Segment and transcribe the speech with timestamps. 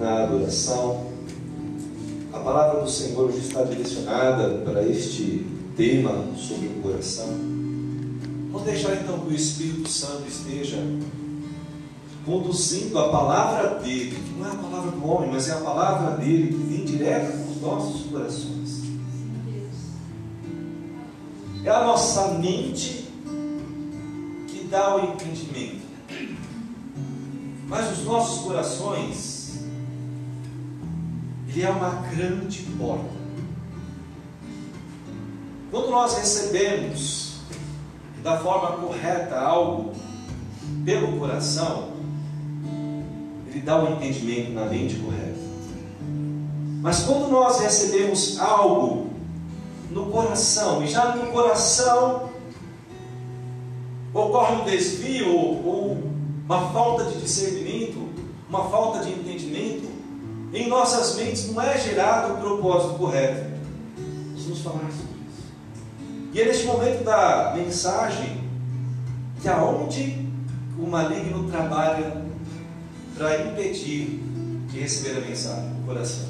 [0.00, 1.10] na adoração.
[2.32, 7.28] A palavra do Senhor hoje está direcionada para este tema sobre o coração.
[8.50, 10.78] Vamos deixar então que o Espírito Santo esteja
[12.24, 16.16] conduzindo a palavra dele, que não é a palavra do homem, mas é a palavra
[16.16, 18.80] dele que vem direto os nossos corações.
[21.64, 23.04] É a nossa mente
[24.48, 25.80] que dá o entendimento.
[27.68, 29.29] Mas os nossos corações,
[31.50, 33.10] ele é uma grande porta.
[35.70, 37.40] Quando nós recebemos
[38.22, 39.92] da forma correta algo
[40.84, 41.90] pelo coração,
[43.48, 45.40] ele dá o entendimento na mente correta.
[46.80, 49.10] Mas quando nós recebemos algo
[49.90, 52.30] no coração, e já no coração
[54.14, 55.98] ocorre um desvio ou
[56.44, 58.08] uma falta de discernimento,
[58.48, 59.39] uma falta de entendimento,
[60.52, 63.50] em nossas mentes não é gerado o propósito correto.
[64.42, 65.44] Vamos falar sobre isso.
[66.32, 68.40] E é neste momento da mensagem
[69.40, 70.26] que aonde
[70.78, 72.24] o maligno trabalha
[73.16, 74.20] para impedir
[74.68, 76.26] de receber a mensagem, o coração.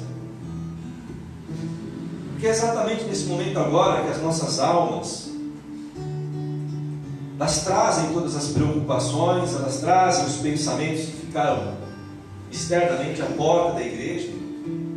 [2.31, 5.31] Porque é exatamente nesse momento agora que as nossas almas
[7.41, 11.80] elas trazem todas as preocupações, elas trazem os pensamentos que ficaram
[12.51, 14.29] externamente à porta da igreja.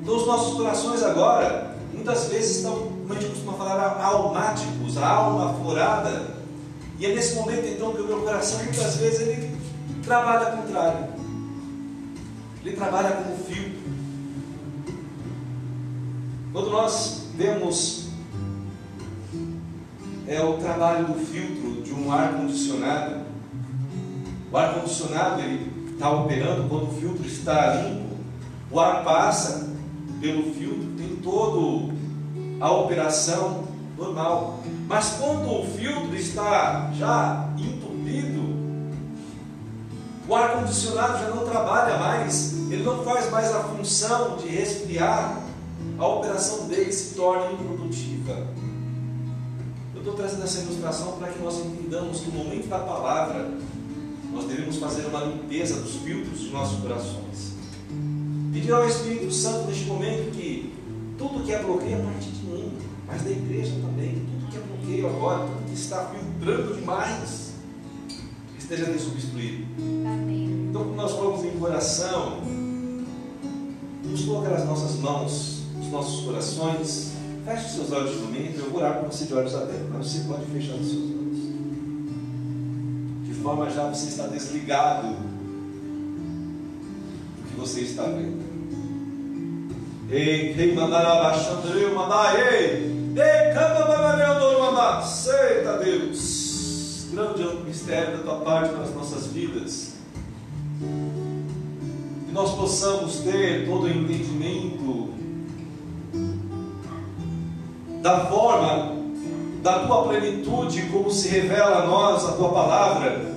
[0.03, 5.09] Então os nossos corações agora, muitas vezes estão, como a gente costuma falar, almáticos, a
[5.09, 6.35] alma aflorada.
[6.99, 9.57] E é nesse momento então que o meu coração muitas vezes ele
[10.03, 11.09] trabalha ao contrário.
[12.65, 13.73] Ele trabalha como fio.
[16.53, 18.05] Quando nós vemos
[20.27, 23.25] é o trabalho do filtro de um ar condicionado.
[24.51, 25.74] O ar condicionado ele
[26.05, 28.15] está operando quando o filtro está limpo.
[28.71, 29.73] O ar passa
[30.21, 31.95] pelo filtro, tem todo
[32.61, 33.65] a operação
[33.97, 34.61] normal.
[34.87, 38.55] Mas quando o filtro está já entupido,
[40.29, 45.41] o ar condicionado já não trabalha mais, ele não faz mais a função de resfriar
[45.99, 48.47] a operação dele se torna improdutiva.
[49.95, 53.51] Eu estou trazendo essa ilustração para que nós entendamos que no momento da palavra,
[54.35, 57.55] nós devemos fazer uma limpeza dos filtros dos nossos corações.
[58.53, 60.75] Pedir ao Espírito Santo neste momento que
[61.17, 62.73] tudo que é bloqueio é a partir de mim,
[63.07, 67.55] mas da igreja também, tudo que é bloqueio agora, tudo que está filtrando demais,
[68.59, 69.67] esteja desobstruído.
[70.71, 72.41] Então, quando nós falamos em coração,
[74.03, 77.13] vamos colocar as nossas mãos os nossos corações.
[77.45, 80.21] Feche seus olhos no momento, eu vou orar com você de olhos abertos, mas você
[80.21, 81.14] pode fechar os seus olhos.
[83.45, 85.17] Forma já você está desligado do
[87.51, 88.43] que você está vendo.
[90.09, 97.47] Ei, quem mandará baixando, eu mandar, ei, ei, canta babalhando, mandar, aceita Deus, grande é
[97.47, 99.93] o mistério da tua parte nas nossas vidas.
[102.27, 105.13] Que nós possamos ter todo o entendimento
[108.01, 108.95] da forma
[109.63, 113.34] da tua plenitude, como se revela a nós a tua palavra,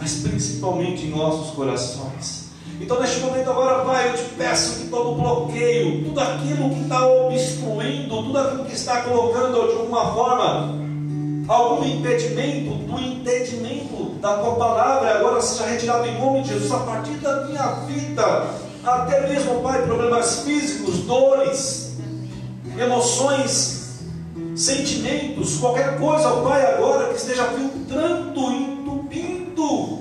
[0.00, 2.48] mas principalmente em nossos corações.
[2.80, 7.06] Então, neste momento, agora, Pai, eu te peço que todo bloqueio, tudo aquilo que está
[7.06, 10.80] obstruindo, tudo aquilo que está colocando de alguma forma,
[11.46, 16.78] algum impedimento do entendimento da tua palavra, agora seja retirado em nome de Jesus, a
[16.78, 18.46] partir da minha vida,
[18.82, 21.98] até mesmo, Pai, problemas físicos, dores
[22.78, 24.00] emoções,
[24.56, 28.50] sentimentos, qualquer coisa, Pai, agora que esteja filtrando,
[29.60, 30.00] entupindo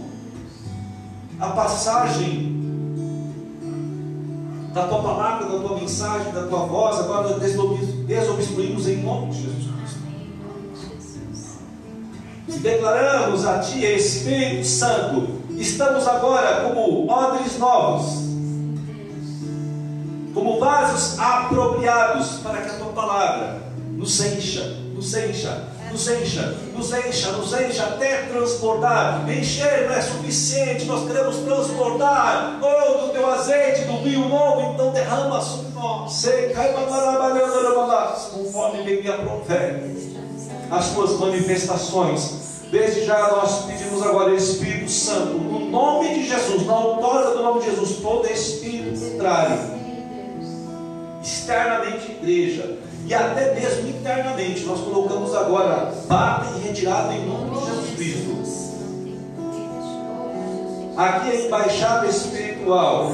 [1.39, 2.57] a passagem
[4.73, 9.67] da tua palavra, da tua mensagem, da tua voz, agora desobstruímos em nome de Jesus
[9.75, 9.99] Cristo.
[12.61, 15.27] Declaramos a Ti, Espírito Santo,
[15.57, 18.29] estamos agora como odres novos
[20.33, 23.61] como vasos apropriados para que a tua palavra
[23.93, 24.63] nos encha,
[24.93, 29.29] nos encha, nos encha, nos encha, nos encha até transbordar.
[29.29, 32.59] Encher não é suficiente, nós queremos transbordar.
[32.61, 36.13] Oh, do teu azeite, do vinho novo, então derrama sobre nós.
[36.13, 36.69] Seca
[38.31, 40.19] conforme Bíblia profere
[40.71, 42.49] as tuas manifestações.
[42.71, 47.61] Desde já nós pedimos agora, Espírito Santo, no nome de Jesus, na autora do nome
[47.61, 49.79] de Jesus, todo espírito contrário
[51.21, 52.77] externamente igreja
[53.09, 54.63] e até mesmo internamente.
[54.65, 58.39] Nós colocamos agora bata e retirada em nome de Jesus Cristo.
[60.95, 63.11] Aqui é a embaixada espiritual.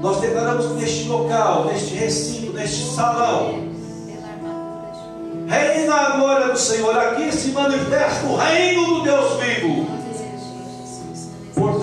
[0.00, 3.62] Nós declaramos neste local, neste recinto, neste salão.
[5.46, 6.96] Reina a glória do Senhor.
[6.96, 10.03] Aqui se manifesta o reino do Deus vivo.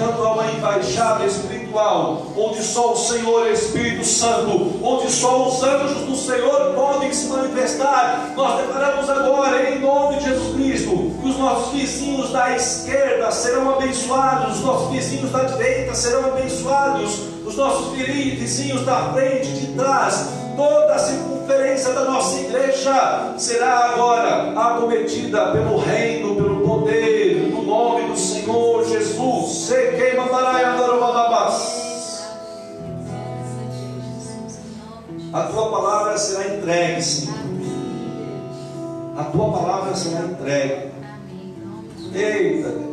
[0.01, 6.07] Portanto, há uma embaixada espiritual, onde só o Senhor Espírito Santo, onde só os anjos
[6.07, 8.33] do Senhor podem se manifestar.
[8.36, 10.89] Nós declaramos agora, em nome de Jesus Cristo,
[11.21, 17.19] que os nossos vizinhos da esquerda serão abençoados, os nossos vizinhos da direita serão abençoados,
[17.45, 24.51] os nossos vizinhos da frente, de trás, toda a circunferência da nossa igreja será agora
[24.59, 27.20] acometida pelo reino, pelo poder,
[28.46, 29.68] Senhor Jesus.
[29.68, 30.28] Se queima
[35.34, 37.38] A tua palavra será entregue, Senhor.
[39.18, 40.92] A tua palavra será entregue.
[42.14, 42.92] Eita Deus.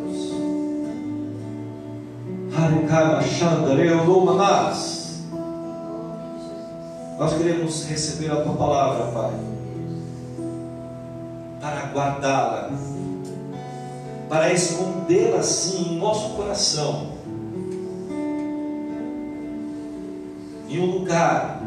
[7.19, 9.33] Nós queremos receber a tua palavra, Pai,
[11.61, 12.71] para guardá-la,
[14.29, 17.13] para escondê-la assim em nosso coração,
[20.69, 21.63] em um lugar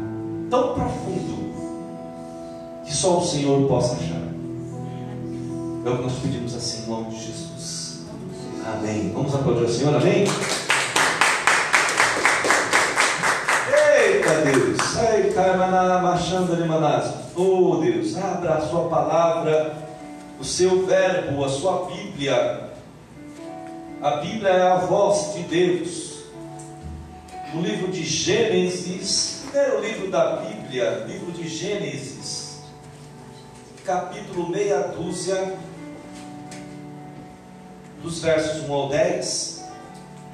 [0.48, 1.52] tão profundo
[2.84, 4.22] que só o Senhor possa achar.
[5.84, 8.02] É o que nós pedimos assim em nome de Jesus.
[8.64, 9.10] Amém.
[9.12, 10.24] Vamos aplaudir o Senhor, amém?
[14.54, 14.92] Deus.
[17.34, 19.74] Oh Deus, abra a sua palavra,
[20.42, 22.72] o seu verbo, a sua Bíblia.
[24.02, 26.24] A Bíblia é a voz de Deus.
[27.54, 32.58] No livro de Gênesis, primeiro livro da Bíblia, livro de Gênesis,
[33.84, 35.56] capítulo meia dúzia,
[38.02, 39.64] dos versos 1 ao 10.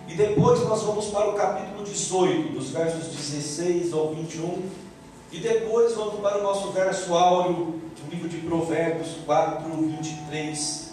[0.08, 4.87] E depois nós vamos para o capítulo 18, dos versos 16 ao 21.
[5.30, 10.92] E depois vamos para o nosso verso áureo do livro de Provérbios 4, 23.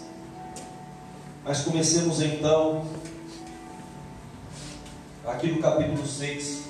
[1.42, 2.84] Mas comecemos então
[5.24, 6.64] aqui no capítulo 6,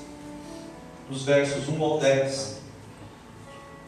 [1.09, 2.57] dos versos 1 ao 10.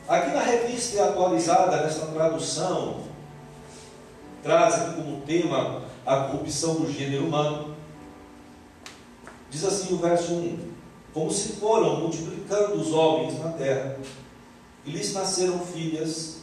[0.09, 3.03] Aqui na revista atualizada, nessa tradução,
[4.43, 7.77] traz aqui como tema a corrupção do gênero humano.
[9.51, 10.68] Diz assim o verso 1:
[11.13, 13.99] Como se foram multiplicando os homens na terra,
[14.85, 16.39] e lhes nasceram filhas,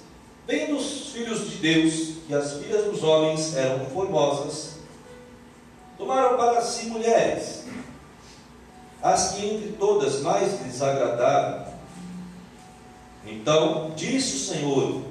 [0.47, 1.93] vendo os filhos de Deus
[2.27, 4.75] que as filhas dos homens eram formosas,
[5.97, 7.63] tomaram para si mulheres,
[9.01, 11.65] as que entre todas mais lhes agradaram.
[13.25, 15.01] Então disse o Senhor: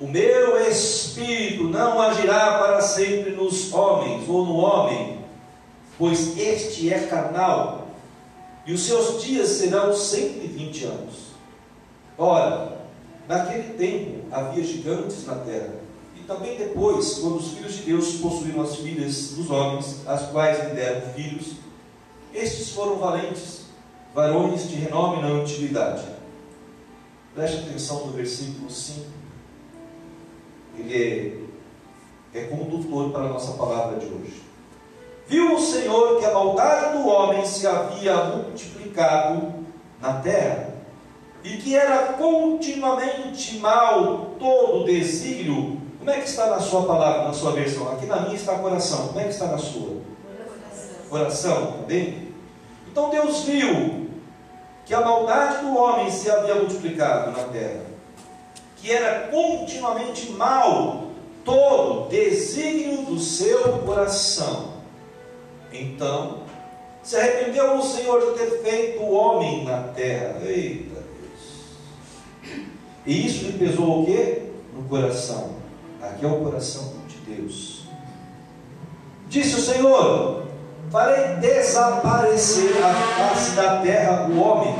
[0.00, 5.24] O meu espírito não agirá para sempre nos homens ou no homem
[5.98, 7.83] pois este é carnal,
[8.66, 11.14] e os seus dias serão 120 anos.
[12.16, 12.86] Ora,
[13.28, 15.74] naquele tempo havia gigantes na terra,
[16.16, 20.64] e também depois, quando os filhos de Deus possuíram as filhas dos homens, as quais
[20.64, 21.54] lhe deram filhos,
[22.32, 23.64] estes foram valentes,
[24.14, 26.04] varões de renome na antiguidade.
[27.34, 29.06] Preste atenção no versículo 5.
[30.78, 31.48] Ele
[32.32, 34.43] é, é condutor para a nossa palavra de hoje.
[35.26, 39.54] Viu o Senhor que a maldade do homem se havia multiplicado
[40.00, 40.74] na terra,
[41.42, 45.80] e que era continuamente mal todo o desígnio.
[45.98, 47.90] Como é que está na sua palavra, na sua versão?
[47.92, 49.08] Aqui na minha está coração.
[49.08, 50.02] Como é que está na sua?
[51.08, 52.34] Coração, tá bem?
[52.90, 54.10] Então Deus viu
[54.84, 57.82] que a maldade do homem se havia multiplicado na terra,
[58.76, 61.04] que era continuamente mal
[61.44, 64.73] todo desígnio do seu coração
[65.74, 66.44] então,
[67.02, 70.40] se arrependeu o Senhor de ter feito o homem na terra.
[70.44, 72.54] Eita Deus.
[73.04, 74.42] E isso lhe pesou o quê?
[74.74, 75.56] No coração.
[76.00, 77.84] Aqui é o coração de Deus.
[79.28, 80.44] Disse o Senhor:
[80.90, 84.76] Farei desaparecer a face da terra o homem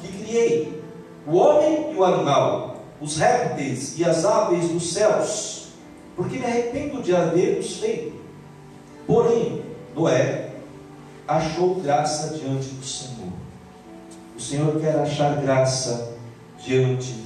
[0.00, 0.82] que criei,
[1.26, 5.68] o homem e o animal, os répteis e as aves dos céus,
[6.14, 8.16] porque me arrependo de haver-os feito.
[9.06, 9.55] Porém,
[9.96, 10.50] Noé
[11.26, 13.32] achou graça diante do Senhor.
[14.36, 16.12] O Senhor quer achar graça
[16.62, 17.24] diante.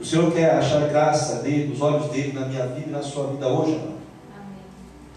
[0.00, 3.26] O Senhor quer achar graça dele, nos olhos dele, na minha vida e na sua
[3.26, 3.98] vida hoje, amado.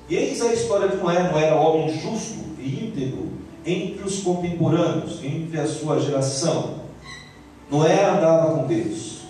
[0.09, 1.31] E eis a história de Noé.
[1.31, 3.29] Noé era homem justo e íntegro
[3.63, 6.81] entre os contemporâneos, entre a sua geração.
[7.69, 9.21] Noé andava com Deus.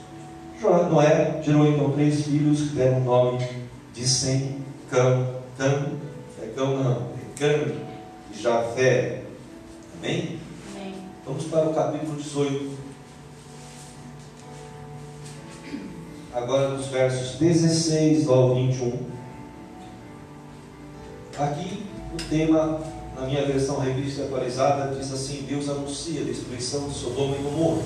[0.89, 3.46] Noé gerou então três filhos que deram o nome
[3.94, 5.27] de Sem, Cam,
[5.58, 5.88] Cam
[6.51, 7.72] É Cã
[8.29, 9.24] e Jafé.
[9.98, 10.38] Amém?
[10.75, 10.96] Amém?
[11.25, 12.77] Vamos para o capítulo 18.
[16.34, 19.00] Agora dos versos 16 ao 21.
[21.39, 22.81] Aqui o tema,
[23.15, 27.81] na minha versão revista atualizada, diz assim: Deus anuncia a destruição de Sodoma e Gomorra.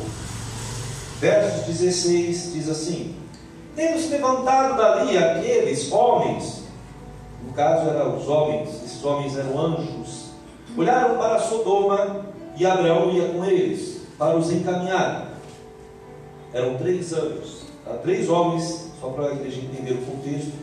[1.20, 3.16] Versos 16 diz assim:
[3.76, 6.65] Tendo-se levantado dali aqueles homens,
[7.46, 10.32] no caso eram os homens, esses homens eram anjos,
[10.78, 12.26] olharam para Sodoma
[12.58, 15.34] e Abraão ia com eles para os encaminhar.
[16.54, 17.94] Eram três anjos, tá?
[18.02, 20.54] três homens, só para a igreja entender o contexto,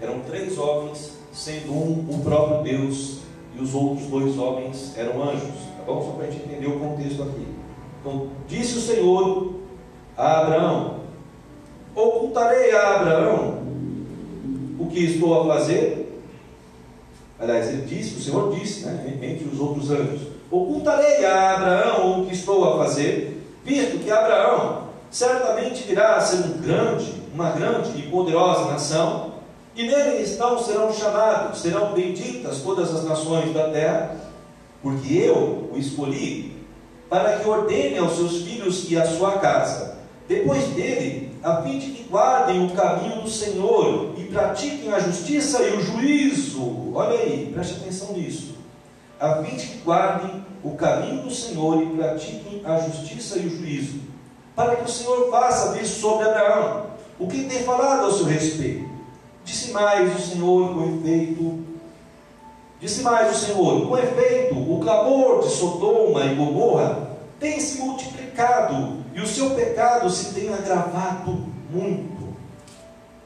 [0.00, 3.18] eram três homens, sendo um o próprio Deus
[3.54, 5.50] e os outros dois homens eram anjos.
[5.76, 6.02] Tá bom?
[6.02, 7.46] Só para a gente entender o contexto aqui.
[8.00, 9.54] Então, disse o Senhor
[10.16, 11.00] a Abraão:
[11.94, 13.60] Ocultarei a Abraão
[14.78, 15.99] o que estou a fazer.
[17.40, 20.20] Aliás, ele disse, o Senhor disse, né, entre os outros anjos:
[20.50, 26.44] Ocultarei a Abraão o que estou a fazer, visto que Abraão certamente virá a ser
[26.44, 29.32] um grande, uma grande e poderosa nação,
[29.74, 34.16] e nele então serão chamados, serão benditas todas as nações da terra,
[34.82, 36.60] porque eu o escolhi
[37.08, 39.96] para que ordene aos seus filhos e à sua casa,
[40.28, 45.62] depois dele, a fim de que guardem o caminho do Senhor e pratiquem a justiça
[45.62, 46.92] e o juízo.
[46.94, 48.56] Olha aí, preste atenção nisso.
[49.18, 53.50] A fim de que guardem o caminho do Senhor e pratiquem a justiça e o
[53.50, 54.00] juízo,
[54.54, 58.88] para que o Senhor faça vir sobre Abraão o que tem falado ao seu respeito.
[59.44, 61.60] Disse mais o Senhor com efeito.
[62.80, 68.99] Disse mais o Senhor, com efeito, o clamor de Sodoma e Gomorra tem se multiplicado
[69.14, 72.36] e o seu pecado se tem agravado muito.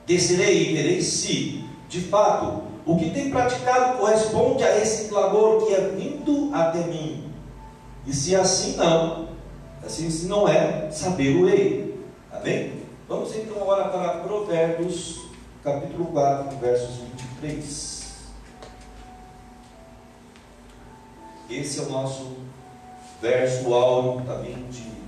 [0.07, 5.75] Descerei e verei se, de fato, o que tem praticado corresponde a esse clamor que
[5.75, 7.33] é vindo até mim.
[8.07, 9.29] E se assim não,
[9.85, 11.99] assim se não é, saber-o-ei.
[12.31, 12.83] Amém?
[13.09, 15.21] Vamos então agora para Provérbios,
[15.63, 16.97] capítulo 4, versos
[17.41, 18.05] 23.
[21.49, 22.37] Esse é o nosso
[23.21, 25.04] verso áureo também de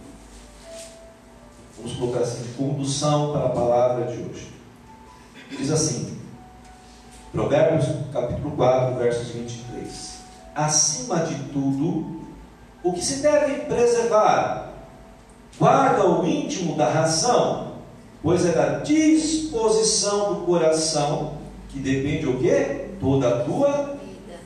[1.78, 4.52] vamos colocar assim, de condução para a palavra de hoje.
[5.50, 6.18] Diz assim,
[7.33, 10.16] Provérbios capítulo 4, versos 23.
[10.54, 12.23] Acima de tudo,
[12.83, 14.73] o que se deve preservar,
[15.59, 17.75] guarda o íntimo da razão,
[18.23, 21.35] pois é da disposição do coração
[21.68, 22.90] que depende o quê?
[22.99, 23.99] Toda a tua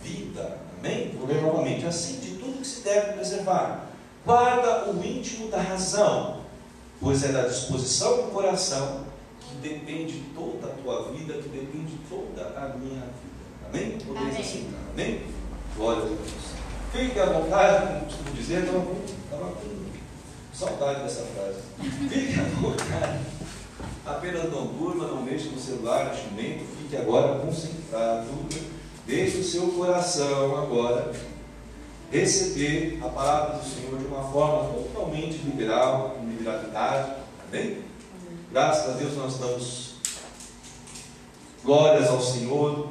[0.03, 0.59] vida.
[0.79, 1.15] Amém?
[1.17, 1.87] Vou ler novamente.
[1.87, 3.87] Assim de tudo que se deve preservar,
[4.27, 6.40] guarda o íntimo da razão,
[7.01, 9.05] pois é da disposição do coração
[9.41, 13.31] que depende toda a tua vida, que depende toda a minha vida.
[13.69, 13.99] Amém?
[14.07, 15.23] Podeis assim, amém?
[15.77, 16.19] Glória a Deus.
[16.93, 19.81] Fique à vontade, como costumo dizer, estava com,
[20.53, 21.61] saudade dessa frase.
[22.09, 23.21] Fique à vontade.
[24.05, 28.27] Apenas não durma, não mexa no celular, instrumento, fique agora concentrado.
[29.07, 31.13] Deixe o seu coração agora
[32.11, 37.13] receber a palavra do Senhor de uma forma totalmente liberal, com liberalidade.
[37.47, 37.85] Amém?
[38.51, 39.95] Graças a Deus nós damos
[41.63, 42.89] glórias ao Senhor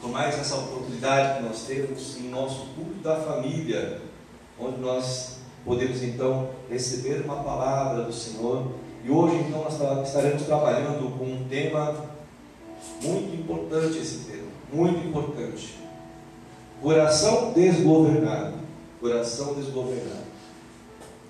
[0.00, 4.02] por mais essa oportunidade que nós temos em nosso culto da família,
[4.60, 8.72] onde nós podemos então receber uma palavra do Senhor.
[9.02, 12.10] E hoje então nós estaremos trabalhando com um tema
[13.02, 15.83] muito importante esse tema, muito importante
[16.80, 18.54] Coração desgovernado.
[19.00, 20.24] Coração desgovernado.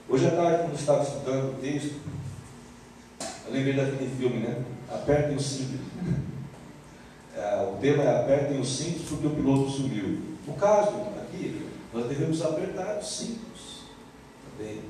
[0.08, 1.94] Hoje à tarde, quando estava estudando o texto,
[3.46, 4.62] eu lembrei daquele filme, né?
[4.92, 5.80] Apertem os cintos.
[7.36, 10.20] É, o tema é apertem os cintos porque o piloto sumiu.
[10.46, 13.80] No caso, aqui, nós devemos apertar os cintos.
[14.56, 14.80] Também.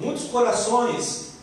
[0.00, 1.34] Muitos corações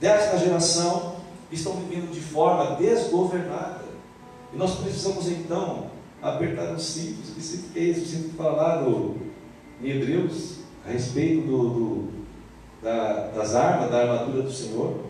[0.00, 1.16] desta geração
[1.52, 3.84] estão vivendo de forma desgovernada.
[4.50, 5.90] E nós precisamos então
[6.24, 7.30] apertar os cintos.
[7.30, 8.08] Que se fez?
[8.08, 9.16] Cinto falado
[9.82, 12.08] em Hebreus a respeito do, do,
[12.82, 15.00] da, das armas, da armadura do Senhor.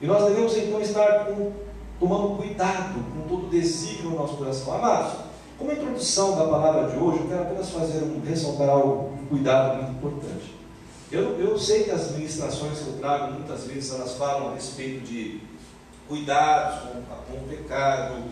[0.00, 1.52] E nós devemos então estar com,
[1.98, 4.74] tomando cuidado com todo o desígnio no nosso coração.
[4.74, 5.12] Amados,
[5.58, 9.76] como introdução da palavra de hoje, eu quero apenas fazer um, ressaltar algo, um cuidado
[9.76, 10.54] muito importante.
[11.12, 15.04] Eu, eu sei que as ministrações que eu trago, muitas vezes, elas falam a respeito
[15.04, 15.40] de
[16.08, 18.22] cuidados com, com o pecado,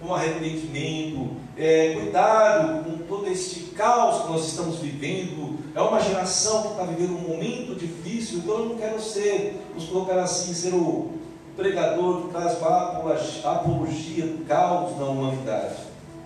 [0.00, 5.58] com arrependimento, é, cuidado com todo este caos que nós estamos vivendo.
[5.74, 9.88] É uma geração que está vivendo um momento difícil, então eu não quero ser, vamos
[9.88, 11.12] colocar assim, ser o
[11.56, 15.76] pregador que traz a apologia do caos na humanidade.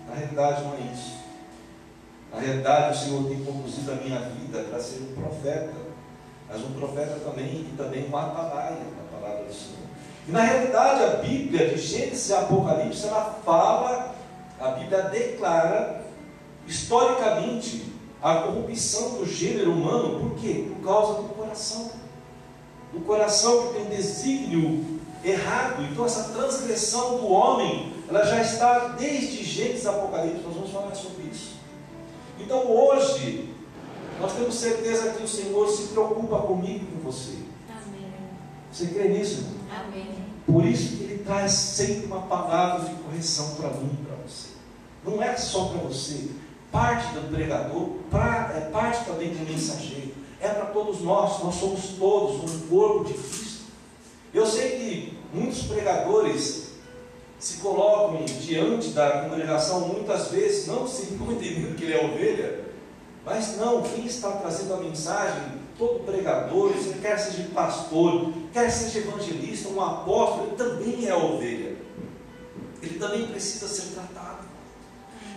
[0.07, 1.21] Na realidade não é isso.
[2.33, 5.73] Na realidade, o Senhor tem conduzido a minha vida para ser um profeta,
[6.49, 9.80] mas um profeta também e também um atalaia da palavra do Senhor.
[10.27, 14.15] E na realidade, a Bíblia, de Gênesis e Apocalipse, ela fala,
[14.59, 16.05] a Bíblia declara,
[16.67, 20.67] historicamente, a corrupção do gênero humano, por quê?
[20.69, 21.91] Por causa do coração.
[22.93, 25.83] Do coração que tem desígnio errado.
[25.83, 30.43] Então, essa transgressão do homem, ela já está desde Gênesis e Apocalipse.
[30.45, 31.53] Nós vamos falar sobre isso.
[32.39, 33.49] Então, hoje,
[34.19, 37.37] nós temos certeza que o Senhor se preocupa comigo e com você.
[38.71, 39.45] Você crê nisso?
[39.69, 40.07] Amém.
[40.45, 44.49] Por isso que Ele traz sempre uma palavra de correção para mim e para você.
[45.05, 46.29] Não é só para você.
[46.71, 50.13] Parte do pregador, pra, é parte também do mensageiro.
[50.39, 51.43] É para todos nós.
[51.43, 53.65] Nós somos todos um corpo de Cristo.
[54.33, 56.71] Eu sei que muitos pregadores
[57.41, 62.65] se colocam diante da congregação muitas vezes, não se entendendo que ele é ovelha,
[63.25, 69.69] mas não, quem está trazendo a mensagem, todo pregador, quer seja pastor, quer seja evangelista,
[69.69, 71.77] um apóstolo, ele também é ovelha.
[72.81, 74.45] Ele também precisa ser tratado.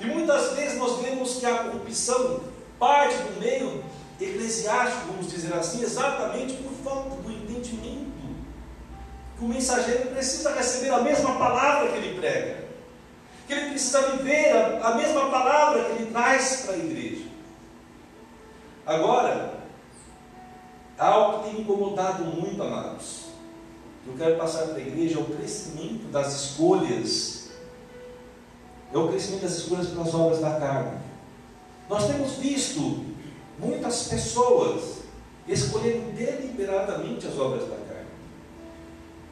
[0.00, 2.41] E muitas vezes nós vemos que a corrupção
[2.79, 3.85] parte do meio
[4.21, 8.14] eclesiástico, vamos dizer assim, exatamente por falta do entendimento
[9.38, 12.64] que o mensageiro precisa receber a mesma palavra que ele prega,
[13.47, 17.25] que ele precisa viver a, a mesma palavra que ele traz para a igreja.
[18.87, 19.54] Agora,
[20.99, 23.25] algo que tem incomodado muito, amados,
[24.07, 27.49] eu quero passar para a igreja é o crescimento das escolhas,
[28.93, 30.99] é o crescimento das escolhas pelas obras da carne.
[31.89, 33.05] Nós temos visto
[33.59, 35.05] muitas pessoas
[35.49, 38.09] escolhendo deliberadamente as obras da carne.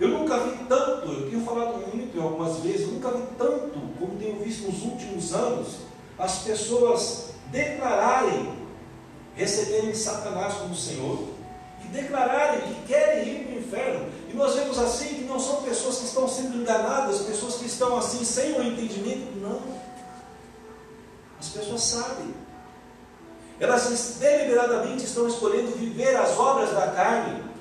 [0.00, 4.16] Eu nunca vi tanto, eu tenho falado muito algumas vezes, eu nunca vi tanto como
[4.18, 5.76] tenho visto nos últimos anos
[6.18, 8.62] as pessoas declararem
[9.34, 11.31] receberem Satanás como Senhor
[11.92, 14.06] declararem que querem ir para o inferno.
[14.28, 17.96] E nós vemos assim que não são pessoas que estão sendo enganadas, pessoas que estão
[17.96, 19.38] assim sem o entendimento.
[19.40, 19.60] Não.
[21.38, 22.34] As pessoas sabem.
[23.60, 27.52] Elas deliberadamente estão escolhendo viver as obras da carne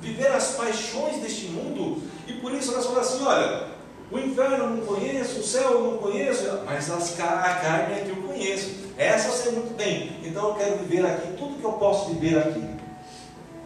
[0.00, 3.68] viver as paixões deste mundo, e por isso elas falam assim: olha,
[4.10, 8.04] o inferno eu não conheço, o céu eu não conheço, mas as, a carne é
[8.04, 11.64] que eu conheço, essa eu sei muito bem, então eu quero viver aqui tudo que
[11.64, 12.77] eu posso viver aqui.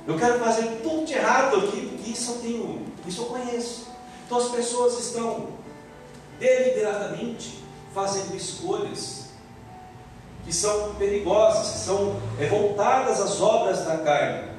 [0.06, 3.88] Eu quero fazer tudo de errado aqui, porque isso eu tenho, isso eu conheço.
[4.26, 5.48] Então as pessoas estão
[6.38, 7.62] deliberadamente
[7.94, 9.22] fazendo escolhas
[10.44, 12.16] que são perigosas, que são
[12.50, 14.50] voltadas às obras da carne.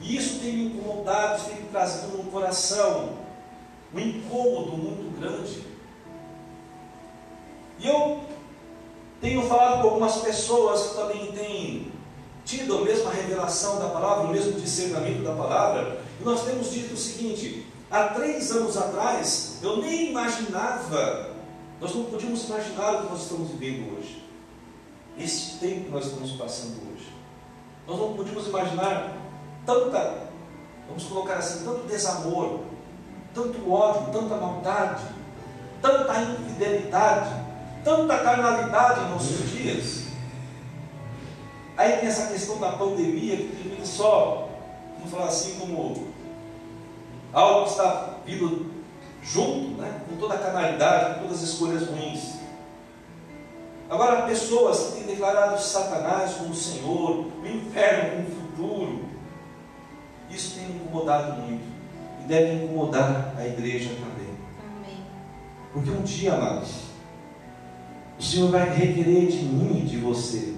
[0.00, 3.14] E isso tem me incomodado, tem me trazido no coração
[3.92, 5.64] um incômodo muito grande.
[7.78, 8.20] E eu
[9.20, 11.92] tenho falado com algumas pessoas que também têm
[12.46, 16.94] tido a mesma revelação da palavra, o mesmo discernimento da palavra, e nós temos dito
[16.94, 21.30] o seguinte: há três anos atrás, eu nem imaginava,
[21.80, 24.24] nós não podíamos imaginar o que nós estamos vivendo hoje,
[25.18, 27.12] esse tempo que nós estamos passando hoje.
[27.86, 29.16] Nós não podíamos imaginar
[29.66, 30.28] tanta,
[30.88, 32.60] vamos colocar assim, tanto desamor,
[33.34, 35.02] tanto ódio, tanta maldade,
[35.82, 37.30] tanta infidelidade,
[37.84, 40.05] tanta carnalidade em nossos dias.
[41.76, 44.48] Aí tem essa questão da pandemia que termina só,
[44.96, 46.06] vamos falar assim, como
[47.32, 48.70] algo que está vindo
[49.22, 52.36] junto, né, com toda a carnalidade, com todas as escolhas ruins.
[53.90, 59.04] Agora, pessoas que têm declarado Satanás como Senhor, o inferno como futuro,
[60.30, 61.64] isso tem incomodado muito.
[62.20, 64.34] E deve incomodar a igreja também.
[64.76, 65.04] Amém.
[65.72, 66.86] Porque um dia, amados,
[68.18, 70.55] o Senhor vai requerer de mim e de você.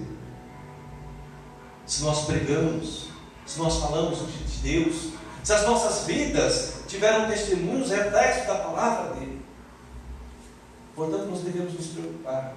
[1.89, 3.05] Se nós pregamos,
[3.47, 5.09] se nós falamos de Deus,
[5.43, 9.41] se as nossas vidas tiveram testemunhos reflexos da palavra dele.
[10.95, 12.53] Portanto, nós devemos nos preocupar.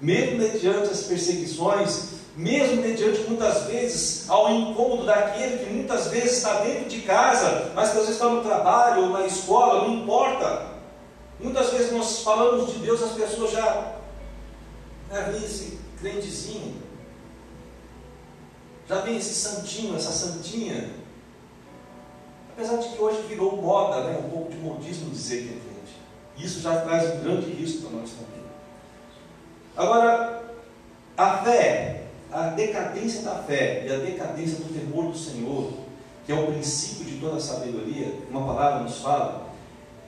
[0.00, 6.62] Mesmo mediante as perseguições, mesmo mediante muitas vezes ao incômodo daquele que muitas vezes está
[6.62, 10.66] dentro de casa, mas que às vezes está no trabalho ou na escola, não importa.
[11.38, 13.92] Muitas vezes nós falamos de Deus, as pessoas já,
[15.12, 16.85] vem esse crentezinho,
[18.88, 20.90] já vem esse santinho, essa santinha.
[22.52, 24.18] Apesar de que hoje virou moda, né?
[24.24, 26.46] um pouco de modismo dizer que é crente.
[26.46, 28.44] Isso já traz um grande risco para nós também.
[29.76, 30.42] Agora,
[31.16, 35.72] a fé a decadência da fé e a decadência do temor do Senhor,
[36.24, 39.48] que é o princípio de toda a sabedoria, uma palavra nos fala,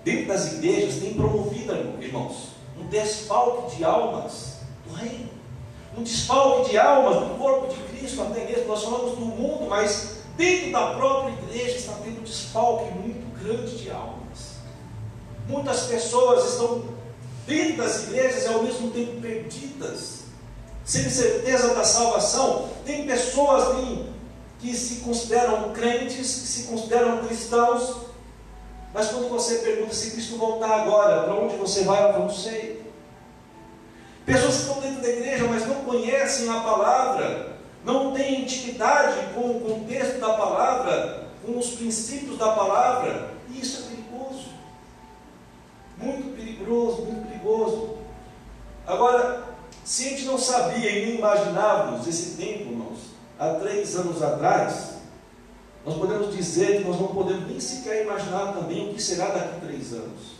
[0.04, 5.37] dentro das igrejas tem promovido, irmãos, um desfalque de almas do reino.
[5.96, 8.66] Um desfalque de almas do corpo de Cristo, até mesmo.
[8.66, 13.76] Nós falamos do mundo, mas dentro da própria igreja está tendo um desfalque muito grande
[13.78, 14.58] de almas.
[15.48, 16.84] Muitas pessoas estão
[17.46, 20.24] dentro das igrejas e ao mesmo tempo perdidas,
[20.84, 22.68] sem certeza da salvação.
[22.84, 23.76] Tem pessoas
[24.60, 28.08] que se consideram crentes, que se consideram cristãos,
[28.92, 32.87] mas quando você pergunta se Cristo voltar agora, para onde você vai, eu não sei.
[34.28, 39.40] Pessoas que estão dentro da igreja, mas não conhecem a palavra, não têm intimidade com
[39.40, 44.48] o contexto da palavra, com os princípios da palavra, isso é perigoso.
[45.96, 47.96] Muito perigoso, muito perigoso.
[48.86, 49.44] Agora,
[49.82, 52.98] se a gente não sabia e nem imaginávamos esse tempo, irmãos,
[53.38, 54.96] há três anos atrás,
[55.86, 59.56] nós podemos dizer que nós não podemos nem sequer imaginar também o que será daqui
[59.56, 60.36] a três anos.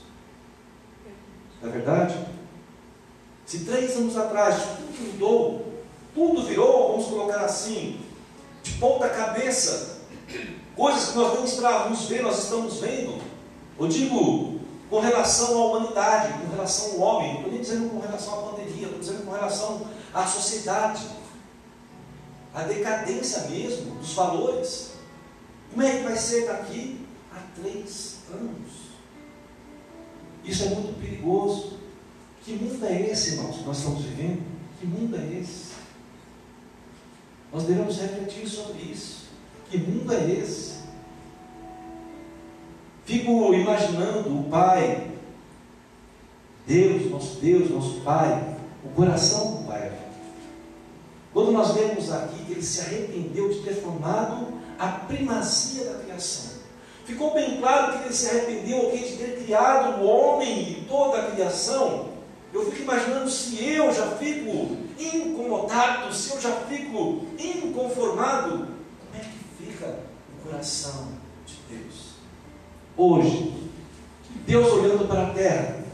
[1.63, 2.38] Não é verdade?
[3.49, 5.73] Se três anos atrás tudo mudou,
[6.15, 7.99] tudo virou, vamos colocar assim,
[8.63, 10.01] de ponta cabeça,
[10.77, 13.19] coisas que nós não estávamos vendo, nós estamos vendo.
[13.81, 18.01] Eu digo com relação à humanidade, com relação ao homem, não estou nem dizendo com
[18.01, 21.07] relação à pandemia, estou dizendo com relação à sociedade,
[22.53, 24.91] a decadência mesmo dos valores.
[25.71, 27.01] Como é que vai ser daqui
[27.35, 28.73] a três anos?
[30.45, 31.78] Isso é muito perigoso.
[32.49, 34.43] Que mundo é esse, irmãos, que nós estamos vivendo?
[34.81, 35.75] Que mundo é esse?
[37.53, 39.29] Nós devemos refletir sobre isso.
[39.69, 40.79] Que mundo é esse?
[43.05, 45.11] Fico imaginando o Pai,
[46.67, 49.93] Deus, nosso Deus, nosso Pai, o coração do Pai.
[51.35, 56.61] Quando nós vemos aqui que ele se arrependeu de ter formado a primazia da criação.
[57.05, 61.31] Ficou bem claro que ele se arrependeu de ter criado o homem e toda a
[61.33, 62.17] criação
[62.53, 69.21] eu fico imaginando se eu já fico incomodado, se eu já fico inconformado, como é
[69.21, 69.99] que fica
[70.39, 71.09] o coração
[71.47, 72.09] de Deus?
[72.97, 73.71] Hoje,
[74.47, 75.85] Deus olhando para a terra,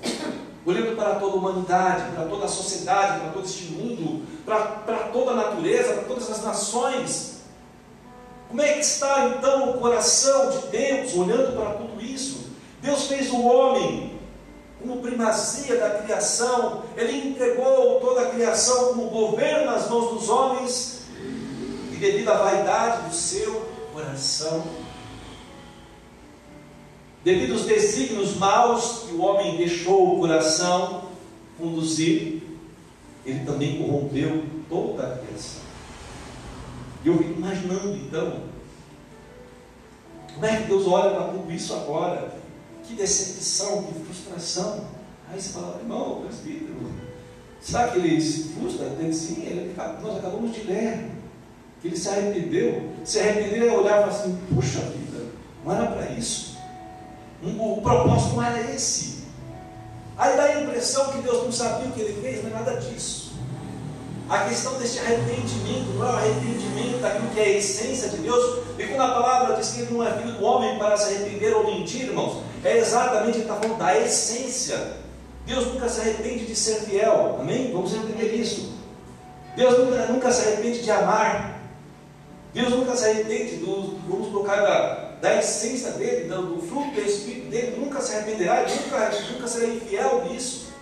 [0.64, 4.98] olhando para toda a humanidade, para toda a sociedade, para todo este mundo, para, para
[5.08, 7.34] toda a natureza, para todas as nações.
[8.48, 12.50] Como é que está então o coração de Deus olhando para tudo isso?
[12.80, 14.13] Deus fez o homem
[14.84, 21.06] como primazia da criação, ele entregou toda a criação como governo nas mãos dos homens,
[21.90, 24.62] e devido à vaidade do seu coração,
[27.24, 31.08] devido aos desígnios maus que o homem deixou o coração
[31.58, 32.42] conduzir,
[33.24, 35.62] ele também corrompeu toda a criação.
[37.02, 38.42] E eu fico imaginando então,
[40.34, 42.33] como é que Deus olha para tudo isso agora?
[42.86, 44.84] Que decepção, que frustração.
[45.30, 46.92] Aí você fala, irmão, presbítero,
[47.60, 48.86] será que ele se frustra?
[48.98, 51.10] Ele sim, ele, nós acabamos de ler
[51.80, 52.90] que ele se arrependeu.
[53.04, 55.26] Se arrepender é olhar e falar assim, puxa vida,
[55.64, 56.58] não era para isso.
[57.42, 59.24] o propósito não era esse.
[60.16, 62.76] Aí dá a impressão que Deus não sabia o que ele fez, não é nada
[62.76, 63.32] disso.
[64.28, 68.64] A questão deste arrependimento não é o arrependimento daquilo que é a essência de Deus.
[68.78, 71.54] E quando a palavra diz que ele não é filho do homem para se arrepender
[71.54, 74.96] ou mentir, irmãos, é exatamente, ele está falando da essência.
[75.46, 77.36] Deus nunca se arrepende de ser fiel.
[77.38, 77.70] Amém?
[77.72, 78.72] Vamos entender isso.
[79.54, 81.60] Deus nunca, nunca se arrepende de amar.
[82.54, 87.00] Deus nunca se arrepende do, vamos colocar, da, da essência dele, do, do, fruto do
[87.00, 90.72] Espírito dele, nunca se arrependerá, nunca, nunca será infiel nisso.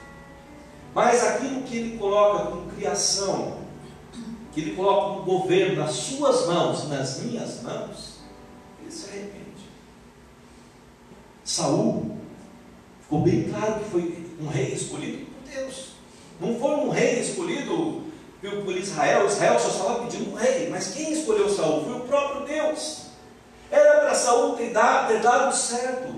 [0.94, 3.56] Mas aquilo que ele coloca como criação,
[4.52, 8.18] que ele coloca como governo nas suas mãos, nas minhas mãos,
[8.80, 9.41] ele se arrepende.
[11.52, 12.16] Saul,
[13.02, 15.88] ficou bem claro que foi um rei escolhido por Deus.
[16.40, 18.04] Não foi um rei escolhido
[18.40, 19.26] por Israel.
[19.26, 23.02] Israel só estava pedindo um rei, mas quem escolheu Saul foi o próprio Deus.
[23.70, 26.14] Era para Saul ter dado, ter dado certo.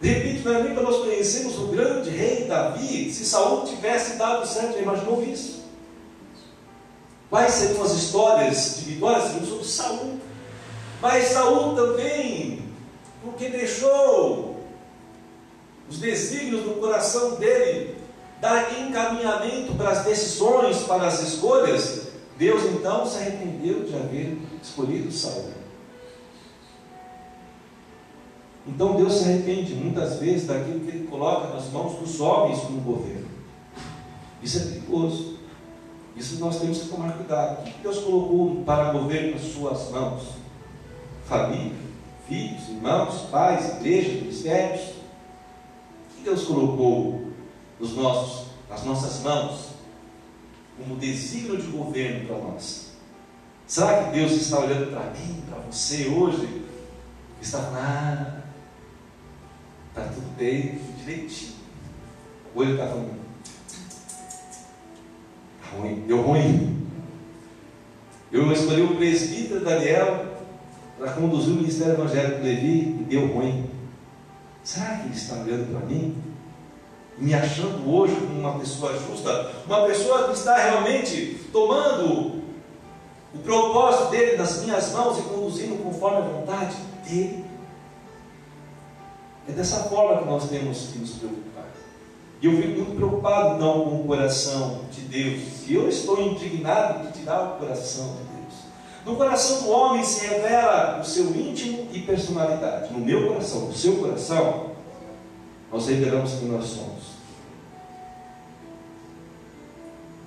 [0.00, 4.46] Repito, não é nem para nós conhecermos o grande rei Davi, se Saul tivesse dado
[4.46, 5.64] certo, já imaginou isso?
[7.28, 10.20] Quais seriam as histórias de vitórias sobre Saul?
[11.00, 12.62] Mas Saul também,
[13.24, 14.51] porque deixou
[15.88, 17.96] os desígnios no coração dele
[18.40, 25.12] dar encaminhamento para as decisões, para as escolhas, Deus então se arrependeu de haver escolhido
[25.12, 25.52] Saul.
[28.66, 32.80] Então Deus se arrepende muitas vezes daquilo que Ele coloca nas mãos dos homens como
[32.80, 33.28] governo.
[34.42, 35.38] Isso é perigoso.
[36.16, 37.60] Isso nós temos que tomar cuidado.
[37.60, 40.22] O que Deus colocou para governo nas suas mãos?
[41.26, 41.72] Família,
[42.28, 45.01] filhos, irmãos, pais, igreja, ministérios.
[46.22, 47.32] O Deus colocou
[47.80, 49.72] nos nossos, nas nossas mãos?
[50.76, 52.92] como desígnio de governo para nós.
[53.66, 56.62] Será que Deus está olhando para mim, para você hoje?
[57.40, 58.42] Está ah,
[59.88, 61.52] está tudo bem, direitinho.
[62.54, 63.14] Ou ele está falando,
[65.62, 66.86] está ruim, deu ruim.
[68.30, 70.26] Eu escolhi o presbítero Daniel
[70.98, 73.66] para conduzir o ministério evangélico de Levi e deu ruim.
[74.64, 76.16] Será que ele está olhando para mim?
[77.18, 79.52] Me achando hoje como uma pessoa justa?
[79.66, 82.42] Uma pessoa que está realmente tomando
[83.34, 86.76] o propósito dele nas minhas mãos e conduzindo conforme a vontade
[87.08, 87.44] dele?
[89.48, 91.64] É dessa forma que nós temos que nos preocupar.
[92.40, 95.42] E eu fico muito preocupado então com o coração de Deus.
[95.66, 98.31] E eu estou indignado de tirar o coração de.
[99.04, 102.92] No coração do homem se revela o seu íntimo e personalidade.
[102.92, 104.70] No meu coração, no seu coração,
[105.72, 107.02] nós revelamos quem nós somos.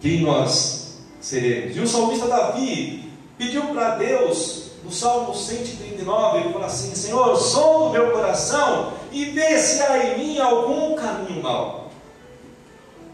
[0.01, 1.77] Quem nós seremos.
[1.77, 7.87] E o salmista Davi pediu para Deus, no Salmo 139, ele falou assim: Senhor, som
[7.87, 11.89] do meu coração e vê se há em mim algum caminho mau.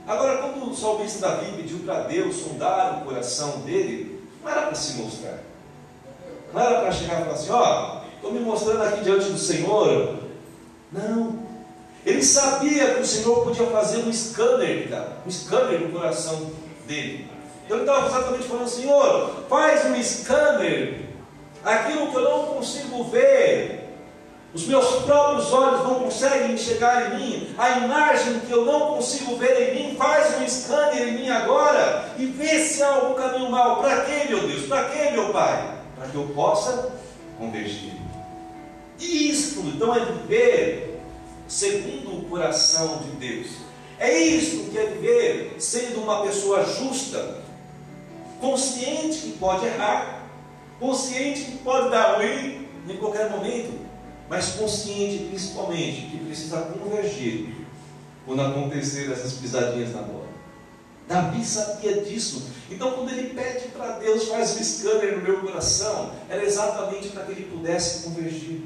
[0.08, 4.76] Agora, quando o salmista Davi pediu para Deus sondar o coração dele, não era para
[4.76, 5.50] se mostrar.
[6.53, 10.15] Não era para chegar e falar assim: ó, estou me mostrando aqui diante do Senhor.
[10.91, 11.39] Não.
[12.05, 16.51] Ele sabia que o Senhor podia fazer um scanner, cara, um scanner no coração
[16.87, 17.29] dele.
[17.65, 21.01] Então ele estava exatamente falando: Senhor, faz um scanner,
[21.63, 23.79] aquilo que eu não consigo ver.
[24.53, 29.37] Os meus próprios olhos não conseguem enxergar em mim, a imagem que eu não consigo
[29.37, 33.49] ver em mim, faz um scanner em mim agora e vê se há algum caminho
[33.49, 33.77] mal.
[33.79, 34.65] Para quê, meu Deus?
[34.65, 35.81] Para quê, meu Pai?
[36.01, 36.93] Para que eu possa
[37.37, 37.93] convergir.
[38.99, 40.99] E isto, então, é viver
[41.47, 43.51] segundo o coração de Deus.
[43.99, 47.43] É isto que é viver sendo uma pessoa justa,
[48.39, 50.27] consciente que pode errar,
[50.79, 53.79] consciente que pode dar ruim em qualquer momento,
[54.27, 57.53] mas consciente principalmente que precisa convergir
[58.25, 60.20] quando acontecer essas pisadinhas na bola.
[61.12, 62.50] Davi sabia disso.
[62.69, 67.24] Então, quando ele pede para Deus, faz um scanner no meu coração, era exatamente para
[67.24, 68.62] que ele pudesse convergir,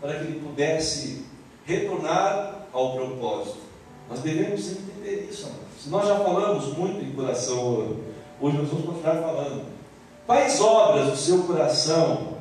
[0.00, 1.26] para que ele pudesse
[1.66, 3.58] retornar ao propósito.
[4.08, 5.86] Nós devemos entender isso, amados.
[5.86, 7.96] Nós já falamos muito em coração
[8.40, 9.64] hoje nós vamos continuar falando.
[10.26, 12.34] Quais obras o seu coração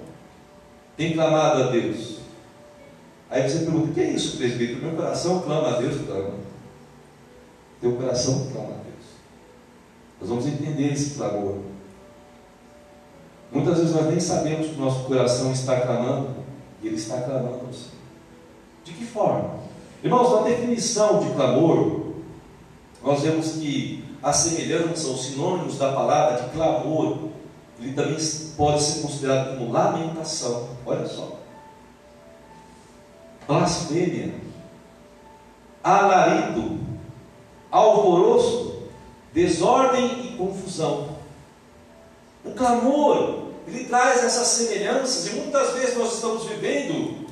[0.98, 2.19] tem clamado a Deus?
[3.30, 4.82] Aí você pergunta: o que é isso, presbítero?
[4.82, 6.34] Meu coração clama a Deus, clama.
[7.80, 8.85] Teu coração clama.
[10.19, 11.58] Nós vamos entender esse clamor.
[13.51, 16.30] Muitas vezes nós nem sabemos que o nosso coração está clamando,
[16.82, 17.69] e ele está clamando.
[18.84, 19.56] De que forma?
[20.04, 22.01] Irmãos, na definição de clamor,
[23.04, 27.30] nós vemos que a semelhança, os sinônimos da palavra de clamor,
[27.80, 28.17] ele também
[28.58, 30.69] pode ser considerado como lamentação.
[30.86, 31.39] Olha só.
[33.47, 34.34] Blasfêmia,
[35.84, 36.80] alarido,
[37.69, 38.74] alvoroço,
[39.36, 41.10] desordem e confusão.
[42.43, 47.26] O clamor, ele traz essas semelhanças, e muitas vezes nós estamos vivendo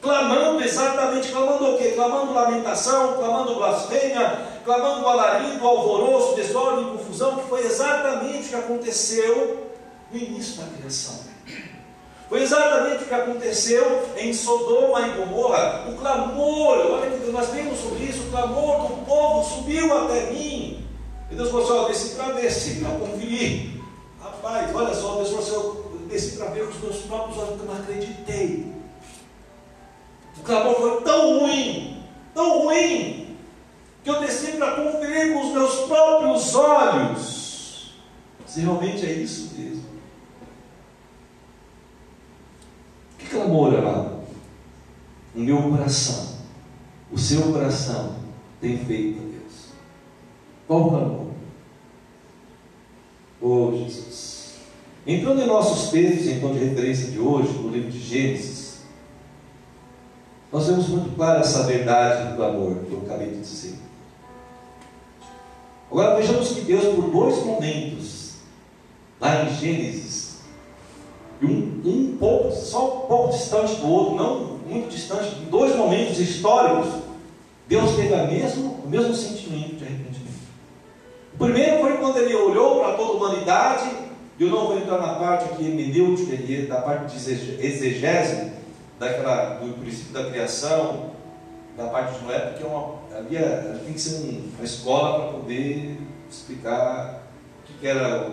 [0.00, 1.92] clamando exatamente, clamando o quê?
[1.94, 8.54] Clamando lamentação, clamando blasfêmia, clamando alarido, alvoroço, desordem e confusão, que foi exatamente o que
[8.54, 9.66] aconteceu
[10.10, 11.28] no início da criação.
[12.28, 15.86] Foi exatamente o que aconteceu em Sodoma e Gomorra.
[15.90, 20.89] O clamor, olha que nós vemos sobre isso, o clamor do povo subiu até mim.
[21.30, 23.80] E Deus falou assim: ó, desci para ver, desci para conferir.
[24.20, 27.50] Rapaz, olha só, Deus falou assim: eu desci para ver com os meus próprios olhos,
[27.50, 28.72] porque eu não acreditei.
[30.38, 32.02] O clamor foi tão ruim,
[32.34, 33.36] tão ruim,
[34.02, 37.94] que eu desci para conferir com os meus próprios olhos.
[38.46, 39.84] Se realmente é isso mesmo.
[43.18, 44.20] Que clamor, amado?
[45.36, 46.38] O meu coração,
[47.12, 48.16] o seu coração
[48.60, 49.30] tem feito
[50.70, 51.19] qual o clamor?
[53.40, 54.54] Oh Jesus.
[55.06, 58.80] Entrando em nossos textos, então, de referência de hoje, no livro de Gênesis,
[60.52, 63.74] nós vemos muito claro essa verdade do clamor que eu acabei de dizer.
[65.90, 68.34] Agora vejamos que Deus, por dois momentos,
[69.20, 70.38] lá em Gênesis,
[71.42, 76.18] um, um pouco, só um pouco distante do outro, não muito distante, em dois momentos
[76.18, 77.02] históricos,
[77.66, 80.09] Deus teve a mesmo, o mesmo sentimento de arrependimento.
[81.40, 83.90] Primeiro foi quando ele olhou para toda a humanidade,
[84.38, 86.36] eu não vou entrar na parte aqui hermenêutica,
[86.68, 88.52] da parte de exegese,
[88.98, 91.12] daquela, do princípio da criação,
[91.78, 95.38] da parte de Noé, porque é uma, havia, tem que ser um, uma escola para
[95.38, 95.98] poder
[96.30, 97.22] explicar
[97.62, 98.32] o que que era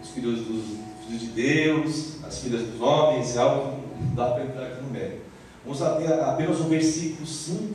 [0.00, 0.64] os filhos dos
[1.04, 4.80] filhos de Deus, as filhas dos homens, é algo que não dá para entrar aqui
[4.80, 5.22] no mérito.
[5.64, 7.74] Vamos até apenas o versículo 5,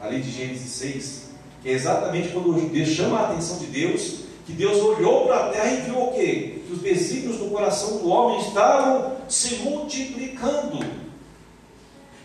[0.00, 1.25] ali de Gênesis 6, que
[1.70, 5.72] é exatamente quando Deus chama a atenção de Deus, que Deus olhou para a terra
[5.72, 6.60] e viu o quê?
[6.66, 10.78] Que os desígnios do coração do homem estavam se multiplicando.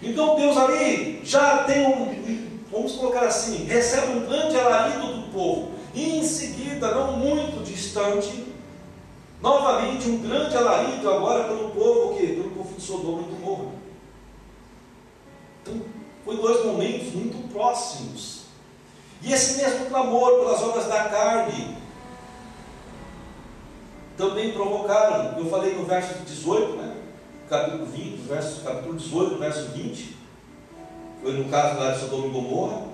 [0.02, 5.72] Então Deus ali já tem um, vamos colocar assim, recebe um grande alarido do povo.
[5.94, 8.46] E em seguida, não muito distante,
[9.42, 13.72] novamente um grande alarido agora pelo povo, que pelo povo de Sodoma e Gomorra.
[15.62, 15.82] Então,
[16.24, 18.41] foi dois momentos muito próximos.
[19.24, 21.78] E esse mesmo clamor pelas obras da carne
[24.18, 26.98] também provocaram, eu falei no verso 18, né?
[27.48, 30.18] capítulo 20, verso, capítulo 18, verso 20,
[31.22, 32.88] foi no caso lá de Sodoma e Gomorra.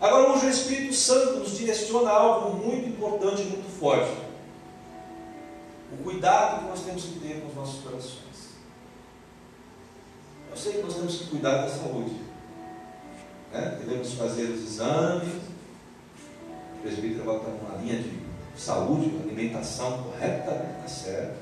[0.00, 4.12] Agora hoje o Espírito Santo nos direciona a algo muito importante e muito forte.
[5.92, 8.56] O cuidado que nós temos que ter com os nossos corações.
[10.50, 12.25] Eu sei que nós temos que cuidar da saúde.
[13.52, 13.78] Né?
[13.78, 15.34] Devemos fazer os exames.
[16.78, 18.12] O presbítero está numa linha de
[18.56, 21.36] saúde, alimentação correta, está certo.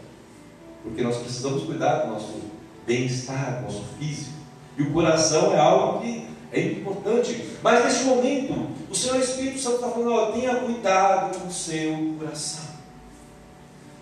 [0.83, 2.41] Porque nós precisamos cuidar do nosso
[2.87, 4.35] bem-estar, do nosso físico.
[4.77, 7.57] E o coração é algo que é importante.
[7.63, 12.17] Mas neste momento, o Senhor Espírito Santo está falando: ó, tenha cuidado com o seu
[12.19, 12.75] coração.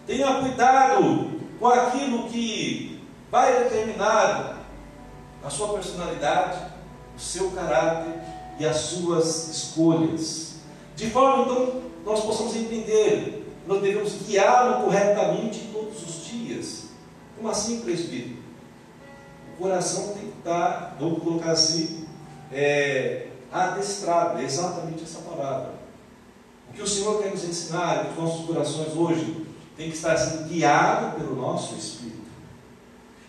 [0.06, 4.58] Tenha cuidado com aquilo que vai determinar
[5.44, 6.71] a sua personalidade,
[7.16, 8.14] o seu caráter
[8.58, 10.54] e as suas escolhas.
[10.96, 16.84] De forma então nós possamos entender, nós devemos guiá-lo corretamente todos os dias.
[17.36, 18.36] Como assim, presbítero?
[19.54, 22.06] O coração tem que estar, vamos colocar assim,
[22.52, 25.74] é, adestrado, é exatamente essa palavra.
[26.70, 29.46] O que o Senhor quer nos ensinar que os nossos corações hoje
[29.76, 32.22] têm que estar sendo guiados pelo nosso Espírito.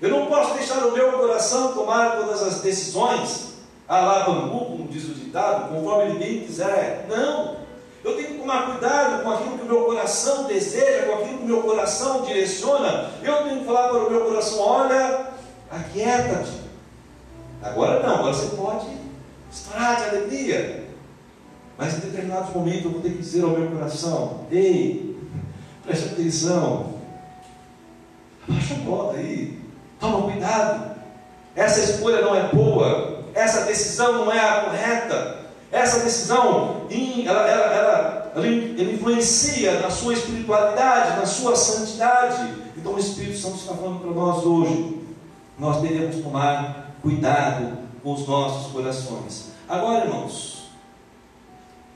[0.01, 3.52] Eu não posso deixar o meu coração tomar todas as decisões,
[3.87, 7.05] a lá bambu, como diz o ditado, conforme ele bem quiser.
[7.09, 7.63] Não!
[8.03, 11.43] Eu tenho que tomar cuidado com aquilo que o meu coração deseja, com aquilo que
[11.43, 13.11] o meu coração direciona.
[13.23, 15.27] Eu tenho que falar para o meu coração: olha,
[15.71, 16.63] aquieta-te.
[17.61, 18.87] Agora não, agora você pode
[19.49, 20.83] estourar de alegria.
[21.77, 25.17] Mas em determinados momentos eu vou ter que dizer ao meu coração: ei,
[25.83, 26.95] preste atenção,
[28.47, 29.59] abaixa a bola aí,
[29.99, 30.93] toma cuidado.
[31.55, 33.12] Essa escolha não é boa,
[33.43, 35.43] essa decisão não é a correta.
[35.71, 36.87] Essa decisão,
[37.25, 42.53] ela, ela, ela, ela, influencia na sua espiritualidade, na sua santidade.
[42.77, 45.01] Então o Espírito Santo está falando para nós hoje.
[45.57, 49.51] Nós devemos tomar cuidado com os nossos corações.
[49.67, 50.69] Agora, irmãos,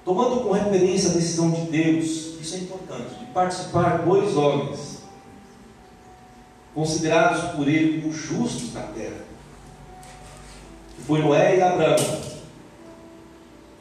[0.03, 2.05] tomando como referência a decisão de Deus,
[2.41, 5.03] isso é importante, de participar dois homens,
[6.73, 9.27] considerados por ele como justos na terra,
[11.08, 11.96] foi Noé e Abraão.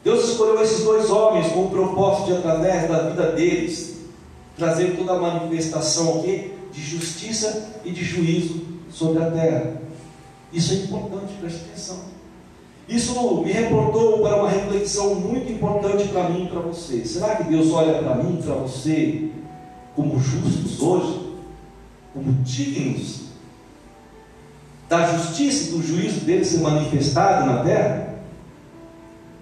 [0.01, 3.97] Deus escolheu esses dois homens com o propósito de, através da vida deles,
[4.55, 9.81] trazer toda a manifestação aqui de justiça e de juízo sobre a terra.
[10.53, 11.97] Isso é importante, preste atenção.
[12.87, 17.03] Isso me reportou para uma reflexão muito importante para mim e para você.
[17.03, 19.29] Será que Deus olha para mim e para você
[19.93, 21.27] como justos hoje?
[22.13, 23.26] Como dignos
[24.87, 28.07] da justiça e do juízo dele ser manifestado na terra?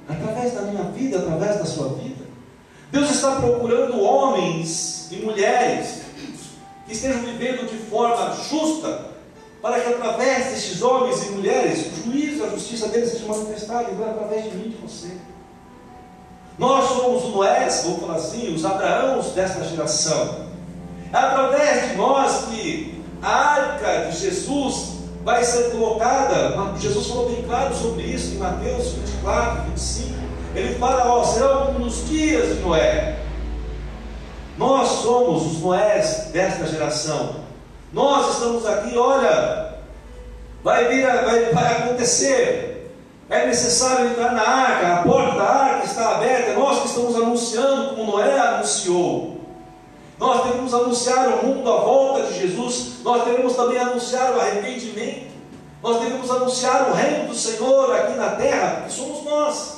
[0.07, 2.25] através da minha vida, através da sua vida.
[2.91, 6.01] Deus está procurando homens e mulheres
[6.85, 9.15] que estejam vivendo de forma justa,
[9.61, 13.89] para que através destes homens e mulheres o juízo e a justiça deles seja manifestado
[13.89, 15.17] e através de mim e de você.
[16.57, 20.45] Nós somos o Noé, vou falar assim, os Abraãos desta geração.
[21.11, 24.94] É através de nós que a arca de Jesus
[25.25, 30.13] vai ser colocada, Jesus falou bem claro sobre isso em Mateus 24, 25.
[30.53, 33.17] Ele fala, ó, serão como nos dias de Noé.
[34.55, 37.37] Nós somos os Noés desta geração.
[37.91, 39.79] Nós estamos aqui, olha,
[40.63, 42.93] vai vir, vai, vai acontecer.
[43.27, 46.53] É necessário entrar na arca, a porta da arca está aberta.
[46.53, 49.34] Nós que estamos anunciando como Noé anunciou.
[50.17, 55.35] Nós devemos anunciar o mundo à volta de Jesus, nós devemos também anunciar o arrependimento,
[55.83, 59.75] nós devemos anunciar o reino do Senhor aqui na terra, que somos nós.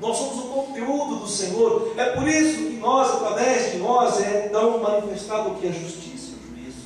[0.00, 1.92] Nós somos o conteúdo do Senhor.
[1.96, 6.30] É por isso que nós, através de nós, é tão manifestado o que é justiça
[6.30, 6.84] e o juízo.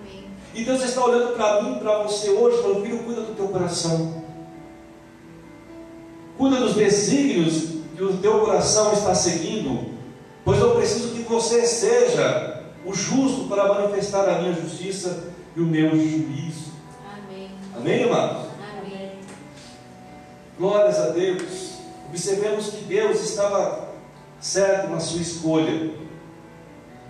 [0.00, 0.24] Amém.
[0.54, 4.24] E Deus está olhando para mim, para você hoje, falando, filho, cuida do teu coração.
[6.38, 9.93] Cuida dos desígnios que o teu coração está seguindo
[10.44, 15.66] Pois eu preciso que você seja o justo para manifestar a minha justiça e o
[15.66, 16.72] meu juízo.
[17.10, 17.50] Amém.
[17.74, 18.48] Amém, amados?
[18.78, 19.12] Amém.
[20.58, 21.78] Glórias a Deus.
[22.10, 23.88] Observemos que Deus estava
[24.38, 25.90] certo na sua escolha.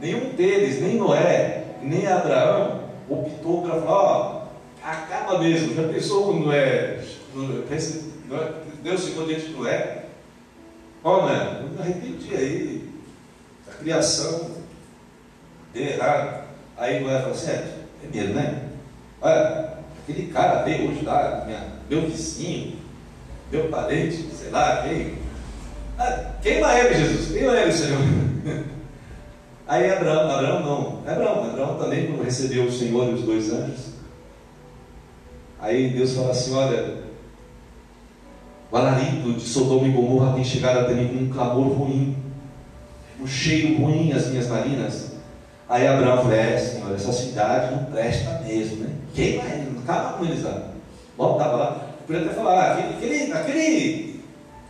[0.01, 4.43] Nenhum deles, nem Noé, nem Abraão, optou para falar, ó,
[4.82, 5.74] acaba mesmo.
[5.74, 7.05] Já pensou quando Noé,
[8.82, 10.05] Deus ficou diante de Noé?
[11.03, 11.68] Ó, né?
[11.78, 12.84] Arrependi aí,
[13.85, 14.51] criação
[15.74, 16.45] deu errado.
[16.76, 18.62] Aí falou assim, é, é mesmo, né?
[19.20, 22.78] Olha, aquele cara veio hoje lá, minha, meu vizinho,
[23.53, 25.18] meu parente, sei lá, quem.
[25.99, 28.01] Ah, queima ele, Jesus, queima ele, Senhor.
[29.68, 33.95] Aí Abraão, Abraão não, Abraão, Abraão também quando recebeu o Senhor e os dois anjos.
[35.61, 37.05] Aí Deus fala assim: olha,
[38.70, 42.24] o alarido de Sodoma e Gomorra tem chegado até mim com um clamor ruim,
[43.21, 45.12] um cheiro ruim às minhas narinas.
[45.69, 48.95] Aí Abraão falou: é, Senhor, essa cidade não presta mesmo, né?
[49.15, 50.71] Queima ele, não acaba com eles lá.
[51.17, 51.87] Bom, estava lá.
[52.01, 54.25] Eu podia até falar: ah, aquele, aquele,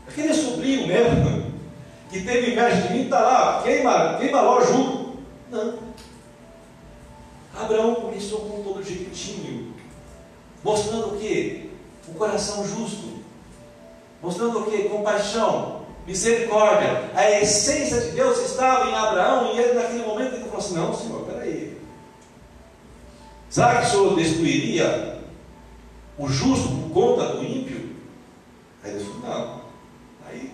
[0.06, 1.52] aquele sobrinho mesmo,
[2.10, 5.18] que teve inveja de mim, está lá, queima, queima logo junto.
[5.50, 5.94] Não.
[7.56, 9.74] Abraão começou com todo jeitinho,
[10.62, 11.70] mostrando o que?
[12.08, 13.20] Um coração justo,
[14.20, 14.88] mostrando o que?
[14.88, 17.10] Compaixão, misericórdia.
[17.14, 20.94] A essência de Deus estava em Abraão e ele naquele momento ele falou assim: Não,
[20.94, 21.78] Senhor, peraí.
[23.48, 25.18] Será que o Senhor destruiria
[26.18, 27.90] o justo por conta do ímpio?
[28.82, 29.60] Aí Deus falou: Não.
[30.28, 30.52] Aí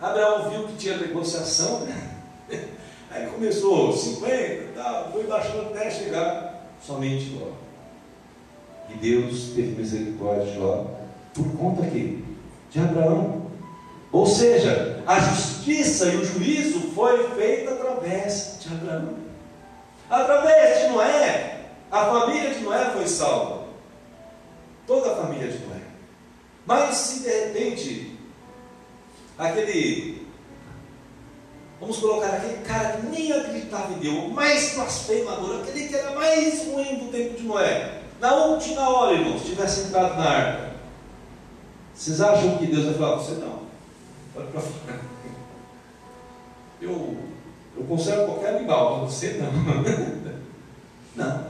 [0.00, 2.10] Abraão viu que tinha negociação, né?
[3.10, 7.52] Aí começou 50, tal, foi baixando até chegar somente Ló.
[8.90, 10.84] E Deus teve misericórdia de Ló
[11.32, 12.24] por conta aqui
[12.70, 13.43] de Abraão.
[14.14, 19.16] Ou seja, a justiça e o juízo foi feito através de Abraão.
[20.08, 23.64] Através de Noé, a família de Noé foi salva.
[24.86, 25.80] Toda a família de Noé.
[26.64, 28.16] Mas se de repente
[29.36, 30.24] aquele
[31.80, 36.12] Vamos colocar aquele cara que nem acreditava em Deus, o mais blasfemador, aquele que era
[36.12, 38.00] mais ruim do tempo de Noé.
[38.20, 40.74] Na última hora, irmãos, tivesse entrado na arca.
[41.92, 43.32] Vocês acham que Deus vai falar para você?
[43.32, 43.63] Não.
[46.80, 47.16] Eu,
[47.76, 49.52] eu conservo qualquer animal, você não.
[51.16, 51.46] Não.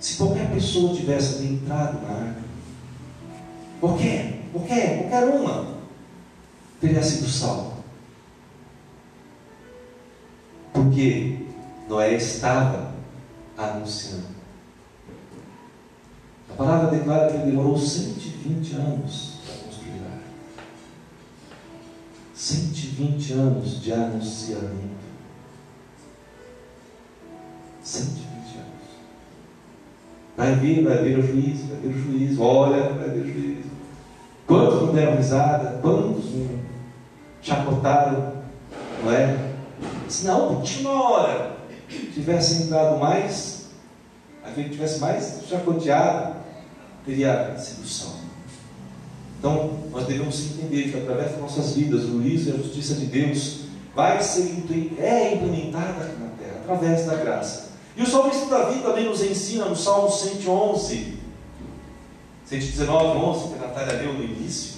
[0.00, 2.42] Se qualquer pessoa tivesse entrado na arca,
[3.78, 5.76] qualquer, qualquer, qualquer uma,
[6.80, 7.84] teria sido salvo.
[10.72, 11.46] Porque
[11.86, 12.94] Noé estava
[13.56, 14.36] anunciando.
[16.50, 19.35] A palavra declara que demorou 120 anos
[22.46, 24.94] 120 anos de anunciamento.
[27.82, 28.66] 120 anos.
[30.36, 33.66] Vai vir, vai vir o juiz, vai vir o juiz, olha, vai vir o juiz.
[34.46, 35.80] Quantos não deram risada?
[35.82, 36.60] Quantos não
[37.42, 38.34] chacotaram?
[39.02, 39.54] Não é?
[40.08, 41.56] Se na última hora
[42.14, 43.70] tivesse entrado mais,
[44.44, 46.36] aquele que tivesse mais chacoteado,
[47.04, 48.15] teria salvo.
[49.38, 53.06] Então, nós devemos entender que através das nossas vidas, o juízo e a justiça de
[53.06, 54.64] Deus vai ser
[54.98, 57.70] é implementada aqui na terra, através da graça.
[57.96, 61.18] E o salmista Davi também nos ensina no Salmo 111,
[62.44, 64.76] 119, 11, que a Natália leu no início,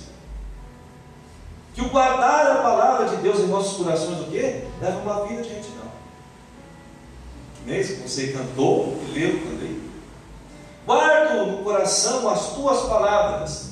[1.74, 4.64] que o guardar a palavra de Deus em nossos corações, o quê?
[4.80, 5.88] Leva uma vida de retidão.
[7.66, 9.80] Mesmo você cantou e leu também.
[10.86, 13.67] Guardo no coração as tuas palavras.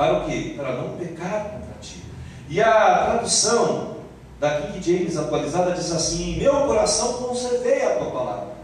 [0.00, 0.54] Para o quê?
[0.56, 2.02] Para não pecar contra ti.
[2.48, 3.98] E a tradução
[4.38, 8.54] da King James atualizada diz assim: Em meu coração conservei a tua palavra.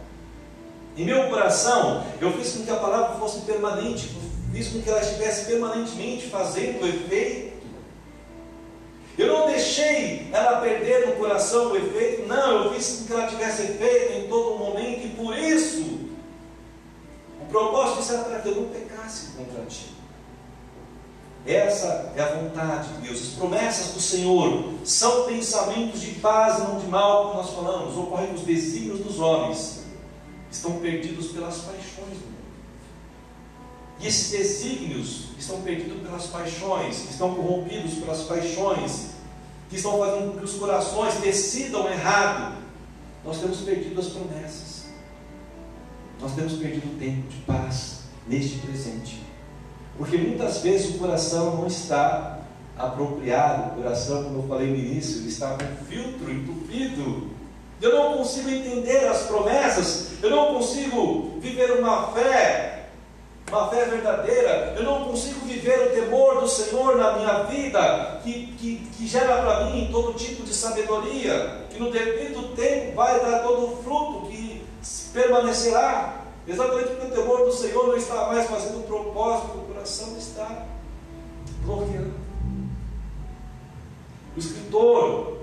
[0.96, 4.16] Em meu coração eu fiz com que a palavra fosse permanente,
[4.50, 7.66] fiz com que ela estivesse permanentemente fazendo efeito.
[9.18, 13.26] Eu não deixei ela perder no coração o efeito, não, eu fiz com que ela
[13.26, 16.00] tivesse efeito em todo momento, e por isso
[17.42, 19.95] o propósito era para que eu não pecasse contra ti.
[21.46, 23.22] Essa é a vontade de Deus.
[23.22, 27.96] As promessas do Senhor são pensamentos de paz e não de mal, como nós falamos.
[27.96, 29.84] Ocorrem os desígnios dos homens.
[30.50, 32.36] Estão perdidos pelas paixões do mundo.
[34.00, 39.10] E esses desígnios estão perdidos pelas paixões, estão corrompidos pelas paixões,
[39.70, 42.56] que estão fazendo com que os corações decidam errado.
[43.24, 44.86] Nós temos perdido as promessas.
[46.20, 49.25] Nós temos perdido o tempo de paz neste presente.
[49.98, 52.40] Porque muitas vezes o coração não está
[52.76, 57.36] apropriado, o coração, como eu falei no início, ele está com filtro entupido
[57.80, 62.88] eu não consigo entender as promessas, eu não consigo viver uma fé,
[63.48, 68.54] uma fé verdadeira, eu não consigo viver o temor do Senhor na minha vida, que,
[68.58, 73.40] que, que gera para mim todo tipo de sabedoria, que no devido tempo vai dar
[73.40, 74.64] todo o fruto que
[75.12, 76.22] permanecerá.
[76.48, 80.66] Exatamente porque o temor do Senhor não está mais fazendo o propósito, coração está
[81.64, 82.14] bloqueando.
[84.34, 85.38] O escritor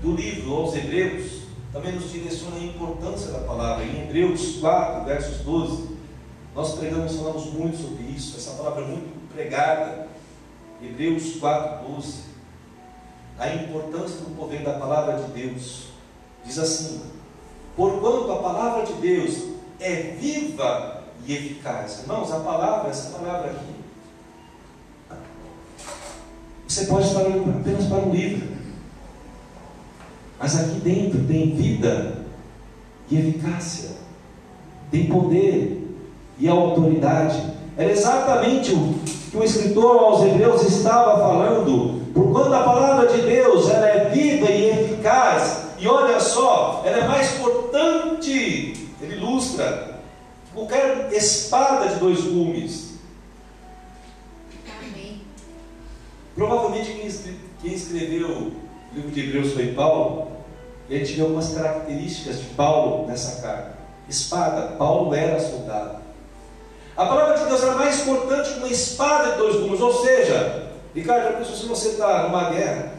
[0.00, 3.84] do livro aos Hebreus também nos direciona a importância da palavra.
[3.84, 5.88] Em Hebreus 4, versos 12,
[6.54, 10.08] nós pregamos, falamos muito sobre isso, essa palavra é muito pregada.
[10.82, 12.24] Hebreus 4, 12.
[13.38, 15.88] A importância do poder da palavra de Deus.
[16.42, 17.02] Diz assim:
[17.76, 19.48] Porquanto a palavra de Deus
[19.78, 20.95] é viva
[21.26, 22.00] e eficaz.
[22.02, 23.76] Irmãos, a palavra, essa palavra aqui,
[26.66, 28.56] você pode estar olhando apenas para um livro.
[30.38, 32.26] Mas aqui dentro tem vida
[33.10, 33.90] e eficácia,
[34.90, 35.96] tem poder
[36.38, 37.42] e autoridade.
[37.76, 38.94] Era exatamente o
[39.30, 44.10] que o escritor aos Hebreus estava falando, por quando a palavra de Deus ela é
[44.10, 49.95] viva e eficaz, e olha só, ela é mais importante, ele ilustra,
[50.56, 52.94] qualquer espada de dois gumes.
[54.80, 55.20] Amém.
[56.34, 56.92] Provavelmente
[57.60, 58.52] quem escreveu o
[58.94, 60.28] livro de Hebreus foi Paulo,
[60.88, 63.76] e a gente vê algumas características de Paulo nessa carta.
[64.08, 65.98] Espada, Paulo era soldado.
[66.96, 70.72] A palavra de Deus era mais importante que uma espada de dois gumes, ou seja,
[70.94, 72.94] Ricardo, já pensou se você está numa guerra,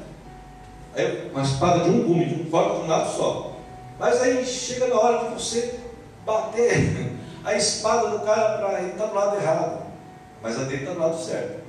[0.94, 3.54] aí uma espada de um gume, de um forte de um lado só.
[3.98, 5.80] Mas aí chega na hora de você
[6.24, 6.97] bater
[7.48, 9.84] a espada do cara para ele está do lado errado,
[10.42, 11.66] mas a dele está do lado certo.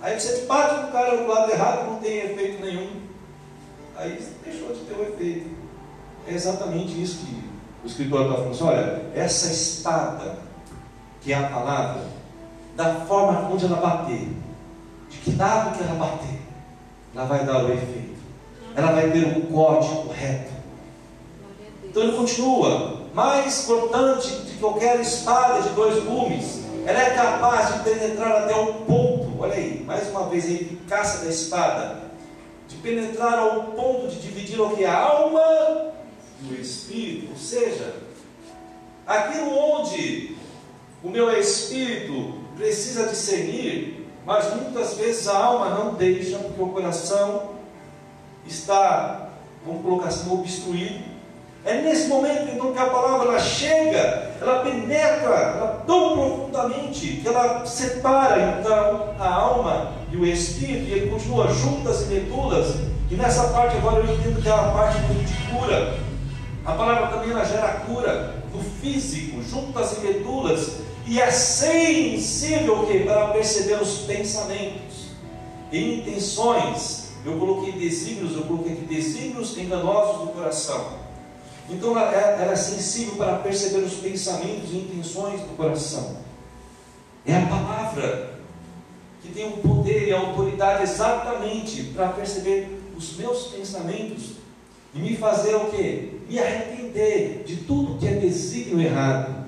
[0.00, 3.08] Aí você bate no cara do lado errado, não tem efeito nenhum
[3.98, 5.50] aí deixou de ter o efeito.
[6.26, 7.44] É exatamente isso que
[7.82, 10.36] o escritor está falando assim, olha, essa espada,
[11.20, 12.02] que é a palavra,
[12.76, 14.28] da forma onde ela bater,
[15.10, 16.40] de que lado que ela bater,
[17.14, 18.18] ela vai dar o efeito.
[18.76, 20.52] Ela vai ter um corte correto.
[21.82, 27.90] Então ele continua, mais cortante de qualquer espada de dois gumes, ela é capaz de
[27.90, 32.02] penetrar até um ponto, olha aí, mais uma vez a eficácia da espada,
[32.66, 34.84] de penetrar ao ponto de dividir o que?
[34.84, 35.92] A alma
[36.42, 37.32] e o espírito.
[37.32, 37.94] Ou seja,
[39.06, 40.36] aquilo onde
[41.02, 47.50] o meu espírito precisa discernir, mas muitas vezes a alma não deixa, porque o coração
[48.46, 49.30] está,
[49.64, 51.07] vamos colocar assim, obstruído.
[51.68, 57.28] É nesse momento então que a palavra ela chega, ela penetra ela tão profundamente que
[57.28, 62.76] ela separa então a alma e o espírito, e ele continua juntas e medulas,
[63.10, 65.98] e nessa parte agora eu entendo que é a parte de cura.
[66.64, 73.00] A palavra também ela gera cura no físico, juntas e medulas, e é sensível que
[73.00, 75.08] para perceber os pensamentos
[75.70, 77.08] e intenções.
[77.26, 81.07] Eu coloquei desígnios, eu coloquei aqui desígnios enganosos do coração.
[81.70, 86.16] Então ela, ela é sensível para perceber os pensamentos e intenções do coração.
[87.26, 88.38] É a palavra
[89.22, 94.38] que tem o poder e a autoridade exatamente para perceber os meus pensamentos
[94.94, 96.20] e me fazer o que?
[96.28, 99.46] Me arrepender de tudo que é desígnio errado.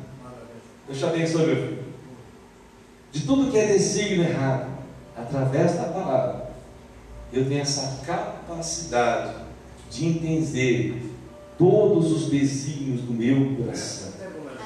[0.87, 1.85] Deus te abençoe, meu filho.
[3.13, 4.71] De tudo que é desígnio errado,
[5.17, 6.51] através da palavra,
[7.33, 9.35] eu tenho essa capacidade
[9.91, 11.10] de entender
[11.61, 14.15] todos os desígnios do meu coração.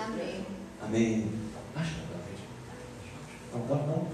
[0.07, 0.47] Amém.
[0.81, 1.27] Amém.
[3.53, 4.07] Não, não, não.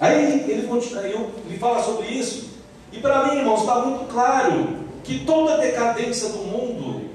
[0.00, 2.58] Aí ele continua, ele fala sobre isso.
[2.90, 7.10] E para mim, irmãos, está muito claro que toda decadência do mundo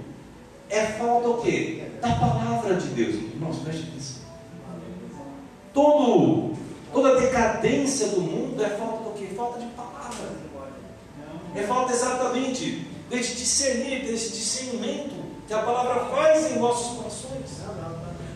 [0.70, 1.84] é falta o quê?
[2.00, 3.16] Da palavra de Deus.
[3.16, 4.22] Irmãos, preste atenção.
[5.74, 6.54] Todo,
[6.94, 9.28] toda decadência do mundo é falta do quê?
[9.36, 9.75] Falta de.
[11.56, 15.16] É falta exatamente desse discernir, desse discernimento
[15.48, 17.66] que a palavra faz em nossos corações.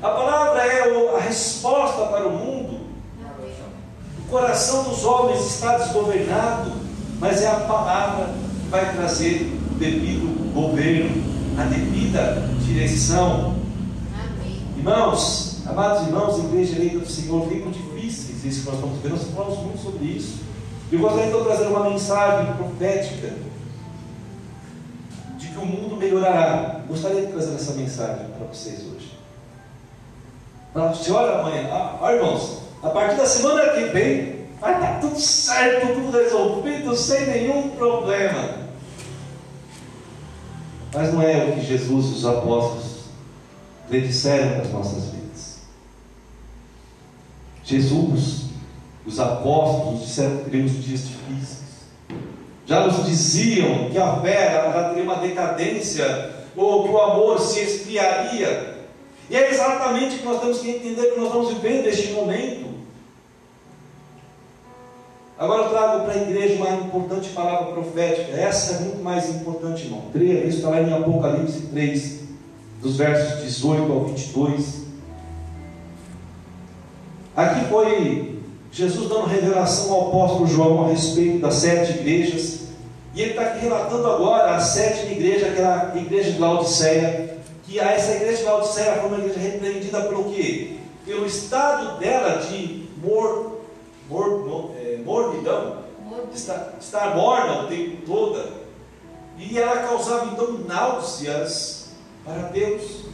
[0.01, 2.79] A palavra é a resposta para o mundo.
[4.19, 6.71] O coração dos homens está desgovernado,
[7.19, 8.27] mas é a palavra
[8.63, 11.21] que vai trazer o devido governo,
[11.57, 13.55] a devida direção.
[14.13, 14.61] Amém.
[14.77, 19.35] Irmãos, amados irmãos, igreja eleita do Senhor, tempos difíceis, isso que nós estamos vendo, nós
[19.35, 20.48] falamos muito sobre isso.
[20.91, 23.33] Eu gostaria então de trazer uma mensagem profética
[25.37, 26.81] de que o mundo melhorará.
[26.87, 29.17] Gostaria de trazer essa mensagem para vocês hoje.
[30.73, 35.19] Para você olha amanhã, ah, irmãos, a partir da semana que vem, vai estar tudo
[35.19, 38.57] certo, tudo resolvido, sem nenhum problema.
[40.93, 42.99] Mas não é o que Jesus e os apóstolos
[43.87, 45.59] predisseram para as nossas vidas.
[47.63, 48.48] Jesus,
[49.09, 51.59] os apóstolos disseram que teríamos dias difíceis.
[52.65, 57.59] Já nos diziam que a fé já teria uma decadência, ou que o amor se
[57.59, 58.77] esfriaria.
[59.27, 62.69] E é exatamente o que nós temos que entender que nós estamos vivendo este momento.
[65.39, 68.37] Agora eu trago para a igreja uma importante palavra profética.
[68.37, 70.03] Essa é muito mais importante, irmão.
[70.13, 72.19] Creia, isso está lá em Apocalipse 3,
[72.81, 74.83] dos versos 18 ao 22.
[77.35, 78.38] Aqui foi
[78.71, 82.59] Jesus dando revelação ao apóstolo João a respeito das sete igrejas.
[83.15, 87.39] E ele está aqui relatando agora a sétima igreja, aquela igreja de Laodiceia.
[87.65, 90.77] Que essa igreja de Laodiceia foi uma igreja repreendida pelo quê?
[91.05, 93.59] Pelo estado dela de mor,
[94.09, 95.79] mor, é, mornidão,
[96.33, 98.59] estar, estar morna o tempo todo.
[99.37, 101.89] E ela causava então náuseas
[102.25, 103.05] para Deus.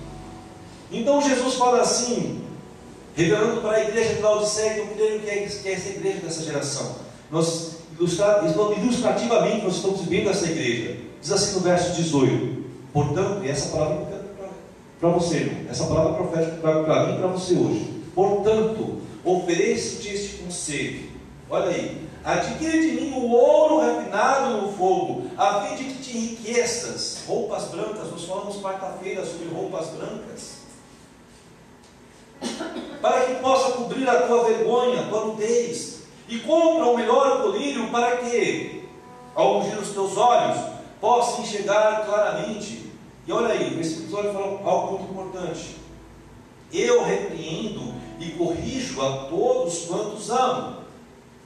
[0.92, 2.45] Então Jesus fala assim,
[3.16, 6.20] revelando para a igreja de Laodiceia, que eu creio que é, que é essa igreja
[6.20, 6.96] dessa geração.
[7.32, 10.98] Nós, ilustrativamente, nós estamos vivendo essa igreja.
[11.22, 12.64] Diz assim no verso 18:
[12.94, 14.26] Portanto, e essa palavra é
[15.00, 18.04] para você, irmão, essa palavra profética para mim e para você hoje.
[18.14, 21.10] Portanto, ofereço-te este conselho.
[21.50, 26.18] Olha aí, adquire de mim o ouro refinado no fogo, a fim de que te
[26.18, 27.24] enriqueças.
[27.28, 30.55] Roupas brancas, nós falamos quarta-feira sobre roupas brancas.
[33.02, 36.02] Para que possa cobrir a tua vergonha, tua nudez.
[36.28, 38.90] E compra o melhor colírio para que,
[39.36, 40.58] ao ungir os teus olhos,
[41.00, 42.92] possa enxergar claramente.
[43.28, 45.78] E olha aí, esse episódio fala algo muito importante.
[46.74, 50.78] Eu repreendo e corrijo a todos quantos amo.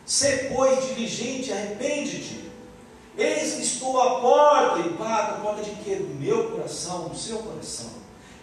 [0.05, 2.49] Se pois diligente, arrepende-te.
[3.17, 5.33] Eis que estou à porta e bato.
[5.33, 5.95] A porta de quê?
[5.95, 7.91] Do meu coração, do seu coração.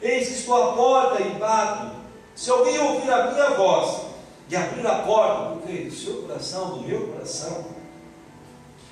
[0.03, 1.96] Eis que estou à porta e bato.
[2.37, 4.03] Se alguém ouvir a minha voz
[4.51, 7.65] e abrir a porta, do Do seu coração, do meu coração.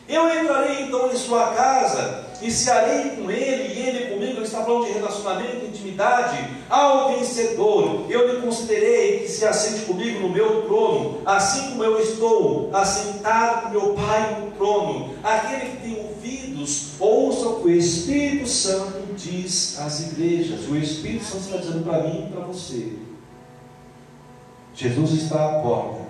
[0.09, 4.33] Eu entrarei então em sua casa e cearei com ele e ele comigo.
[4.33, 6.39] Ele está falando de relacionamento, intimidade.
[6.71, 12.01] Ao vencedor, eu lhe considerei que se assente comigo no meu trono, assim como eu
[12.01, 15.15] estou assentado com meu Pai no trono.
[15.23, 20.67] Aquele que tem ouvidos, ouça o que o Espírito Santo diz às igrejas.
[20.67, 23.14] O Espírito Santo está dizendo para mim e para você.
[24.75, 26.03] Jesus está à porta.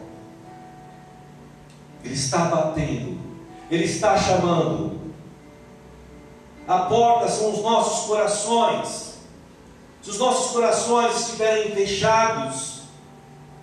[2.03, 3.19] Ele está batendo.
[3.71, 5.01] Ele está chamando.
[6.67, 9.19] A porta são os nossos corações.
[10.03, 12.83] Se os nossos corações estiverem fechados,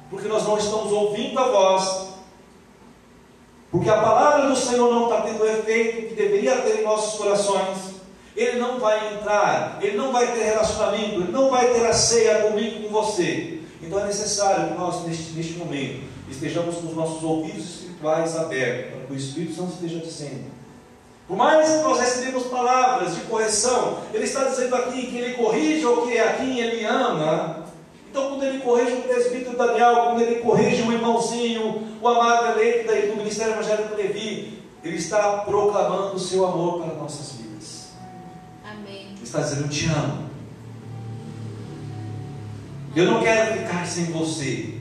[0.09, 2.07] porque nós não estamos ouvindo a voz,
[3.71, 7.17] porque a palavra do Senhor não está tendo o efeito que deveria ter em nossos
[7.17, 7.95] corações,
[8.35, 12.49] Ele não vai entrar, Ele não vai ter relacionamento, Ele não vai ter a ceia
[12.49, 13.60] comigo, com você.
[13.91, 18.93] Então é necessário que nós, neste, neste momento, estejamos com os nossos ouvidos espirituais abertos,
[18.93, 20.45] para que o Espírito Santo esteja dizendo.
[21.27, 25.85] Por mais que nós recebemos palavras de correção, ele está dizendo aqui que ele corrige
[25.85, 27.65] o que a quem ele ama.
[28.09, 33.11] Então, quando ele corrige o presbítero Daniel, quando ele corrige o irmãozinho, o amado eleito
[33.11, 37.89] do Ministério Evangélico Levi, ele está proclamando o seu amor para nossas vidas.
[38.63, 39.07] Amém.
[39.15, 40.30] Ele está dizendo: Eu te amo.
[42.95, 44.75] Eu não quero ficar sem você.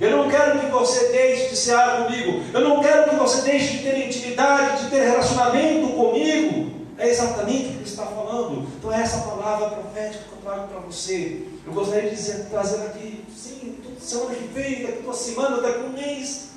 [0.00, 2.42] Eu não quero que você deixe de cear comigo.
[2.54, 6.70] Eu não quero que você deixe de ter intimidade, de ter relacionamento comigo.
[6.96, 8.66] É exatamente o que ele está falando.
[8.78, 11.42] Então, é essa palavra profética que eu trago para você.
[11.66, 15.92] Eu gostaria de dizer, trazer aqui, sim, semana que vem, daqui uma semana, daqui um
[15.92, 16.48] mês,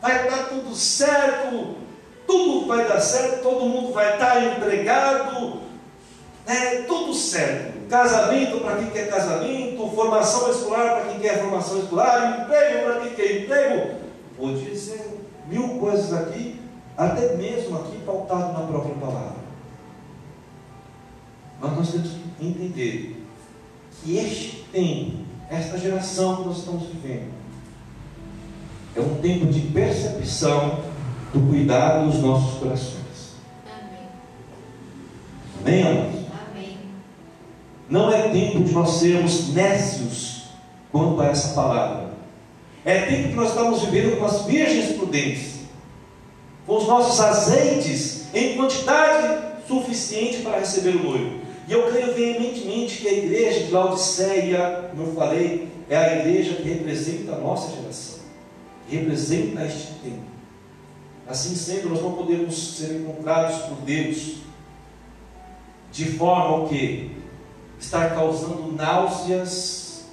[0.00, 1.76] vai dar tudo certo,
[2.26, 5.60] tudo vai dar certo, todo mundo vai estar empregado,
[6.46, 7.75] é tudo certo.
[7.88, 13.14] Casamento para quem quer casamento, formação escolar para quem quer formação escolar, emprego para quem
[13.14, 13.94] quer emprego.
[14.36, 16.60] Vou dizer mil coisas aqui,
[16.96, 19.46] até mesmo aqui pautado na própria palavra.
[21.60, 23.24] Mas nós temos que entender
[24.02, 25.18] que este tempo,
[25.48, 27.32] esta geração que nós estamos vivendo,
[28.94, 30.80] é um tempo de percepção
[31.32, 33.36] do cuidado dos nossos corações.
[35.62, 36.25] Amém, amados?
[37.88, 40.44] Não é tempo de nós sermos nécios
[40.90, 42.10] quanto a essa palavra.
[42.84, 45.60] É tempo que nós estamos vivendo com as virgens prudentes,
[46.66, 51.40] com os nossos azeites em quantidade suficiente para receber o noivo.
[51.68, 56.54] E eu creio veementemente que a igreja de Laodiceia, como eu falei, é a igreja
[56.56, 58.20] que representa a nossa geração,
[58.88, 60.36] representa este tempo.
[61.26, 64.36] Assim sendo, nós não podemos ser encontrados por Deus
[65.90, 67.15] de forma que
[67.78, 70.06] estar causando náuseas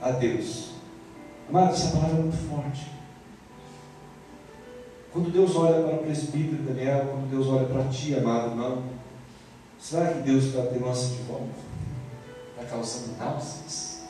[0.00, 0.70] a Deus.
[1.48, 2.90] Amado, essa palavra é muito forte.
[5.12, 8.84] Quando Deus olha para o presbítero Daniel, quando Deus olha para ti, amado irmão,
[9.78, 11.70] será que Deus está tendo nossa de volta?
[12.56, 14.02] Está causando náuseas?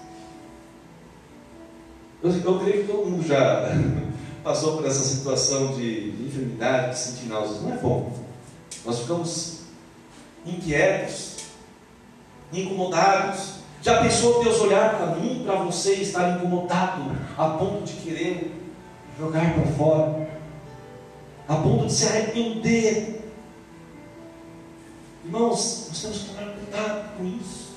[2.23, 3.71] Eu, eu creio que todo mundo já
[4.45, 7.63] passou por essa situação de, de enfermidade, de sentir náuseas.
[7.63, 8.13] Não é bom.
[8.85, 9.61] Nós ficamos
[10.45, 11.30] inquietos,
[12.53, 13.61] incomodados.
[13.83, 18.55] Já pensou Deus olhar para mim, para você estar incomodado a ponto de querer
[19.19, 20.31] jogar para fora,
[21.49, 23.21] a ponto de se arrepender?
[25.25, 27.71] Irmãos, nós temos que tomar cuidado com isso.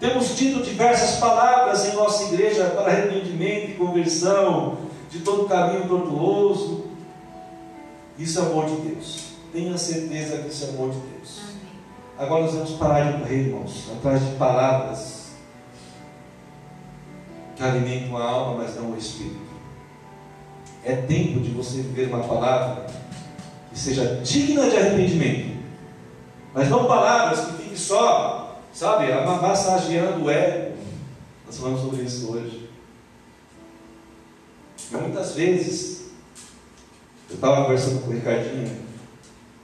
[0.00, 4.78] Temos tido diversas palavras em nossa igreja para arrependimento e conversão
[5.10, 6.84] de todo caminho tortuoso.
[8.18, 9.24] Isso é amor de Deus.
[9.52, 11.40] Tenha certeza que isso é amor de Deus.
[12.18, 15.28] Agora nós vamos parar de correr, irmãos, atrás de palavras
[17.54, 19.38] que alimentam a alma, mas não o espírito.
[20.84, 22.86] É tempo de você viver uma palavra
[23.70, 25.58] que seja digna de arrependimento,
[26.52, 30.76] mas não palavras que fiquem só, sabe, massageando o ego.
[31.46, 32.68] Nós falamos sobre isso hoje.
[34.90, 36.10] E muitas vezes,
[37.28, 38.76] eu estava conversando com o Ricardinho,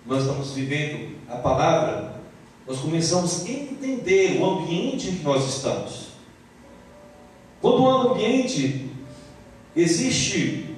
[0.06, 2.13] nós estamos vivendo a palavra,
[2.66, 6.08] nós começamos a entender o ambiente em que nós estamos.
[7.60, 8.90] Quando no ambiente
[9.76, 10.74] existe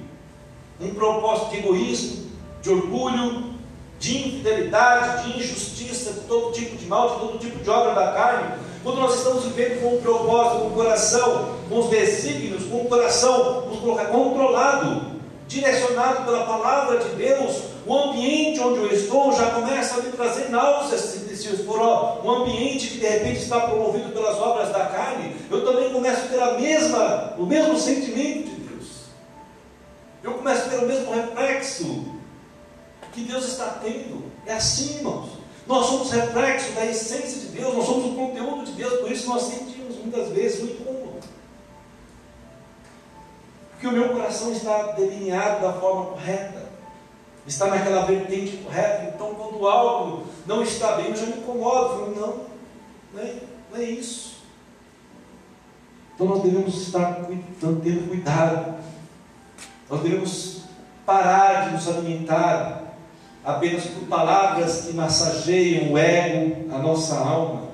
[0.79, 2.27] um propósito de egoísmo,
[2.61, 3.53] de orgulho,
[3.99, 8.11] de infidelidade, de injustiça, de todo tipo de mal, de todo tipo de obra da
[8.11, 12.81] carne, quando nós estamos vivendo com um propósito, com o coração, com os desígnios, com
[12.81, 15.16] o coração, vamos colocar controlado,
[15.47, 20.49] direcionado pela palavra de Deus, o ambiente onde eu estou já começa a me trazer
[20.49, 21.79] náuseas, se for
[22.23, 26.27] um ambiente que de repente está promovido pelas obras da carne, eu também começo a
[26.27, 28.87] ter a mesma, o mesmo sentimento de Deus.
[30.23, 32.05] Eu começo a ter o mesmo reflexo
[33.13, 34.31] que Deus está tendo.
[34.45, 35.29] É assim, irmãos.
[35.65, 39.27] Nós somos reflexo da essência de Deus, nós somos o conteúdo de Deus, por isso
[39.27, 41.06] nós sentimos muitas vezes muito.
[43.77, 46.67] Porque o meu coração está delineado da forma correta
[47.47, 49.11] está naquela vertente correta.
[49.15, 51.89] Então, quando algo não está bem, eu já me incomodo.
[51.89, 52.37] Falo, não,
[53.13, 53.35] não é,
[53.71, 54.37] não é isso.
[56.13, 57.25] Então, nós devemos estar
[57.59, 58.75] tendo cuidado.
[59.89, 60.63] Nós devemos
[61.05, 62.83] parar de nos alimentar
[63.45, 67.67] apenas por palavras que massageiam o ego, a nossa alma.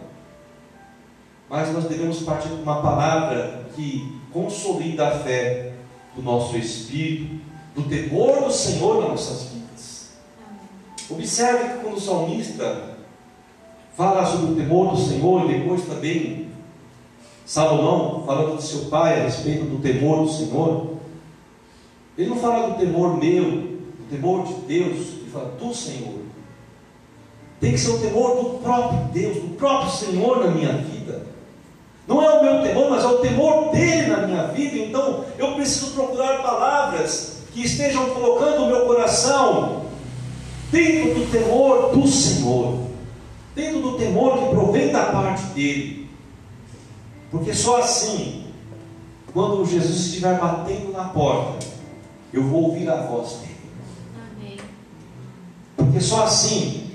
[1.49, 5.72] Mas nós devemos partir de uma palavra que consolida a fé
[6.15, 7.41] do nosso espírito,
[7.75, 10.09] do temor do Senhor nas nossas vidas.
[11.09, 12.97] Observe que quando o salmista
[13.95, 16.49] fala sobre o temor do Senhor, e depois também
[17.45, 20.93] Salomão, falando de seu pai a respeito do temor do Senhor,
[22.17, 26.19] ele não fala do temor meu, do temor de Deus, ele fala do Senhor.
[27.59, 31.22] Tem que ser o temor do próprio Deus, do próprio Senhor na minha vida.
[32.07, 34.77] Não é o meu temor, mas é o temor dele na minha vida.
[34.77, 39.83] Então eu preciso procurar palavras que estejam colocando o meu coração
[40.71, 42.79] dentro do temor do Senhor,
[43.55, 46.09] dentro do temor que provém da parte dele.
[47.31, 48.47] Porque só assim,
[49.33, 51.65] quando Jesus estiver batendo na porta,
[52.33, 53.57] eu vou ouvir a voz dele.
[54.35, 54.57] Amém.
[55.77, 56.91] Porque só assim,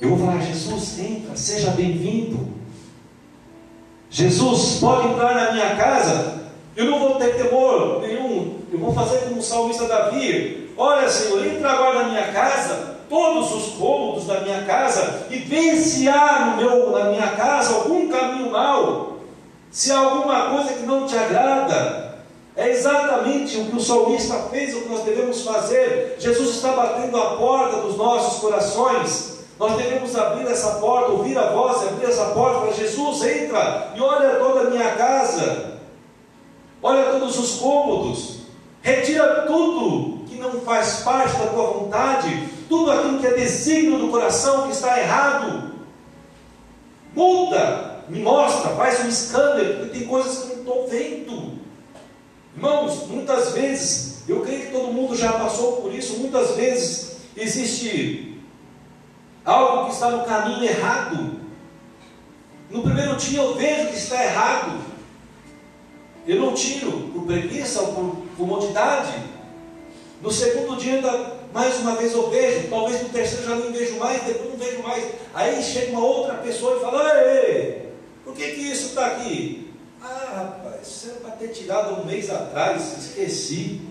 [0.00, 2.48] eu vou falar: Jesus, entra, seja bem-vindo.
[4.14, 6.40] Jesus, pode entrar na minha casa.
[6.76, 8.60] Eu não vou ter temor nenhum.
[8.72, 10.72] Eu vou fazer como o salmista Davi.
[10.76, 15.74] Olha, Senhor, entra agora na minha casa, todos os cômodos da minha casa, e vê
[15.74, 19.18] se há no meu, na minha casa algum caminho mau,
[19.72, 22.14] se há alguma coisa que não te agrada.
[22.54, 26.14] É exatamente o que o salmista fez, o que nós devemos fazer.
[26.20, 29.33] Jesus está batendo a porta dos nossos corações.
[29.58, 34.00] Nós devemos abrir essa porta, ouvir a voz, abrir essa porta para Jesus, entra e
[34.00, 35.78] olha toda a minha casa,
[36.82, 38.38] olha todos os cômodos,
[38.82, 44.08] retira tudo que não faz parte da tua vontade, tudo aquilo que é desígnio do
[44.08, 45.72] coração que está errado.
[47.14, 51.52] Muda, me mostra, faz um escândalo, porque tem coisas que não estou vendo.
[52.56, 58.33] Irmãos, muitas vezes, eu creio que todo mundo já passou por isso, muitas vezes existe
[59.44, 61.40] algo que está no caminho errado.
[62.70, 64.80] No primeiro dia eu vejo que está errado.
[66.26, 69.12] Eu não tiro por preguiça ou por comodidade.
[70.22, 72.68] No segundo dia, ainda mais uma vez eu vejo.
[72.68, 75.04] Talvez no terceiro já não vejo mais, depois não vejo mais.
[75.34, 77.92] Aí chega uma outra pessoa e fala: Ei,
[78.24, 79.70] por que, que isso está aqui?
[80.02, 83.82] Ah, rapaz, isso era para ter tirado um mês atrás, esqueci.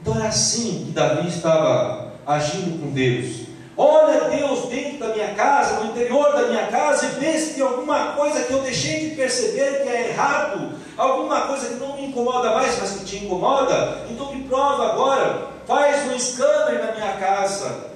[0.00, 3.49] Então é assim que Davi estava agindo com Deus.
[3.82, 7.62] Olha Deus dentro da minha casa, no interior da minha casa, e vê se tem
[7.62, 12.08] alguma coisa que eu deixei de perceber que é errado, alguma coisa que não me
[12.08, 14.04] incomoda mais, mas que te incomoda.
[14.10, 17.86] Então me prova agora, faz um scanner na minha casa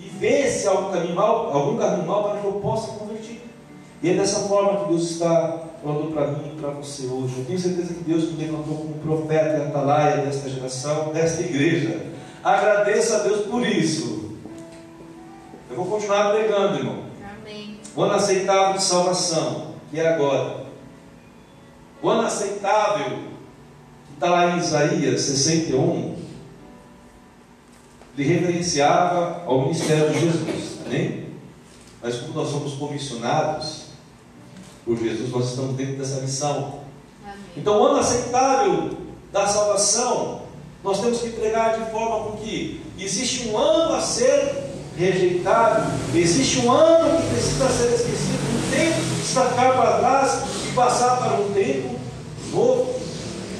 [0.00, 3.40] e vê se há algum caminho mal, algum caminho mal para que eu possa convertir.
[4.02, 7.36] E é dessa forma que Deus está falando para mim e para você hoje.
[7.38, 12.04] Eu tenho certeza que Deus me levantou como profeta e atalaia desta geração, desta igreja.
[12.42, 14.31] Agradeça a Deus por isso.
[15.72, 17.04] Eu vou continuar pregando, irmão.
[17.40, 17.80] Amém.
[17.96, 20.66] O ano aceitável de salvação, que é agora.
[22.02, 23.20] O ano aceitável,
[24.06, 26.14] que está lá em Isaías 61,
[28.18, 30.78] ele referenciava ao ministério de Jesus.
[30.84, 31.28] Amém?
[32.02, 33.84] Mas como nós somos comissionados
[34.84, 36.80] por Jesus, nós estamos dentro dessa missão.
[37.24, 37.38] Amém.
[37.56, 38.90] Então, o ano aceitável
[39.32, 40.42] da salvação,
[40.84, 44.61] nós temos que pregar de forma com que existe um ano a ser
[44.96, 45.92] rejeitado.
[46.14, 50.72] Existe um ano que precisa ser esquecido, um tempo que precisa ficar para trás e
[50.74, 51.98] passar para um tempo
[52.52, 53.00] novo,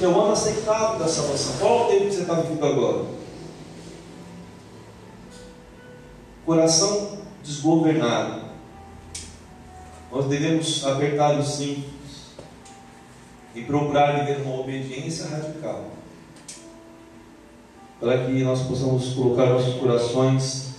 [0.00, 1.54] é o ano aceitável da salvação.
[1.58, 3.04] Qual o tempo que você está vivendo agora?
[6.44, 8.42] Coração desgovernado.
[10.10, 11.92] Nós devemos apertar os cintos
[13.54, 15.84] e procurar viver uma obediência radical,
[18.00, 20.71] para que nós possamos colocar nossos corações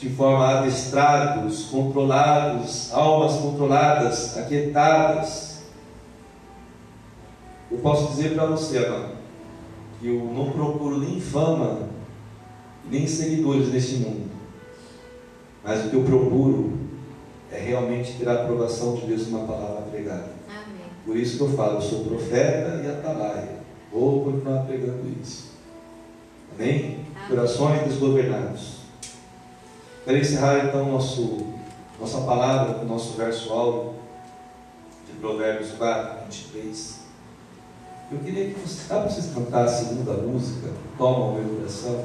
[0.00, 5.62] de forma adestrados, controlados, almas controladas, aquietadas.
[7.70, 9.18] Eu posso dizer para você, amado,
[9.98, 11.88] que eu não procuro nem fama,
[12.88, 14.30] nem seguidores neste mundo,
[15.64, 16.78] mas o que eu procuro
[17.50, 20.30] é realmente ter a aprovação de Deus numa palavra pregada.
[20.48, 20.86] Amém.
[21.04, 23.58] Por isso que eu falo, eu sou profeta e atalaia.
[23.92, 25.48] Vou continuar pregando isso.
[26.54, 27.04] Amém?
[27.16, 27.28] Amém.
[27.28, 28.77] Corações desgovernados.
[30.04, 31.46] Queria encerrar então nosso,
[32.00, 33.94] nossa palavra com o nosso verso áudio
[35.06, 36.98] de Provérbios 4, 23.
[38.10, 42.04] Eu queria que você, vocês cantassem a segunda música, Toma o meu coração.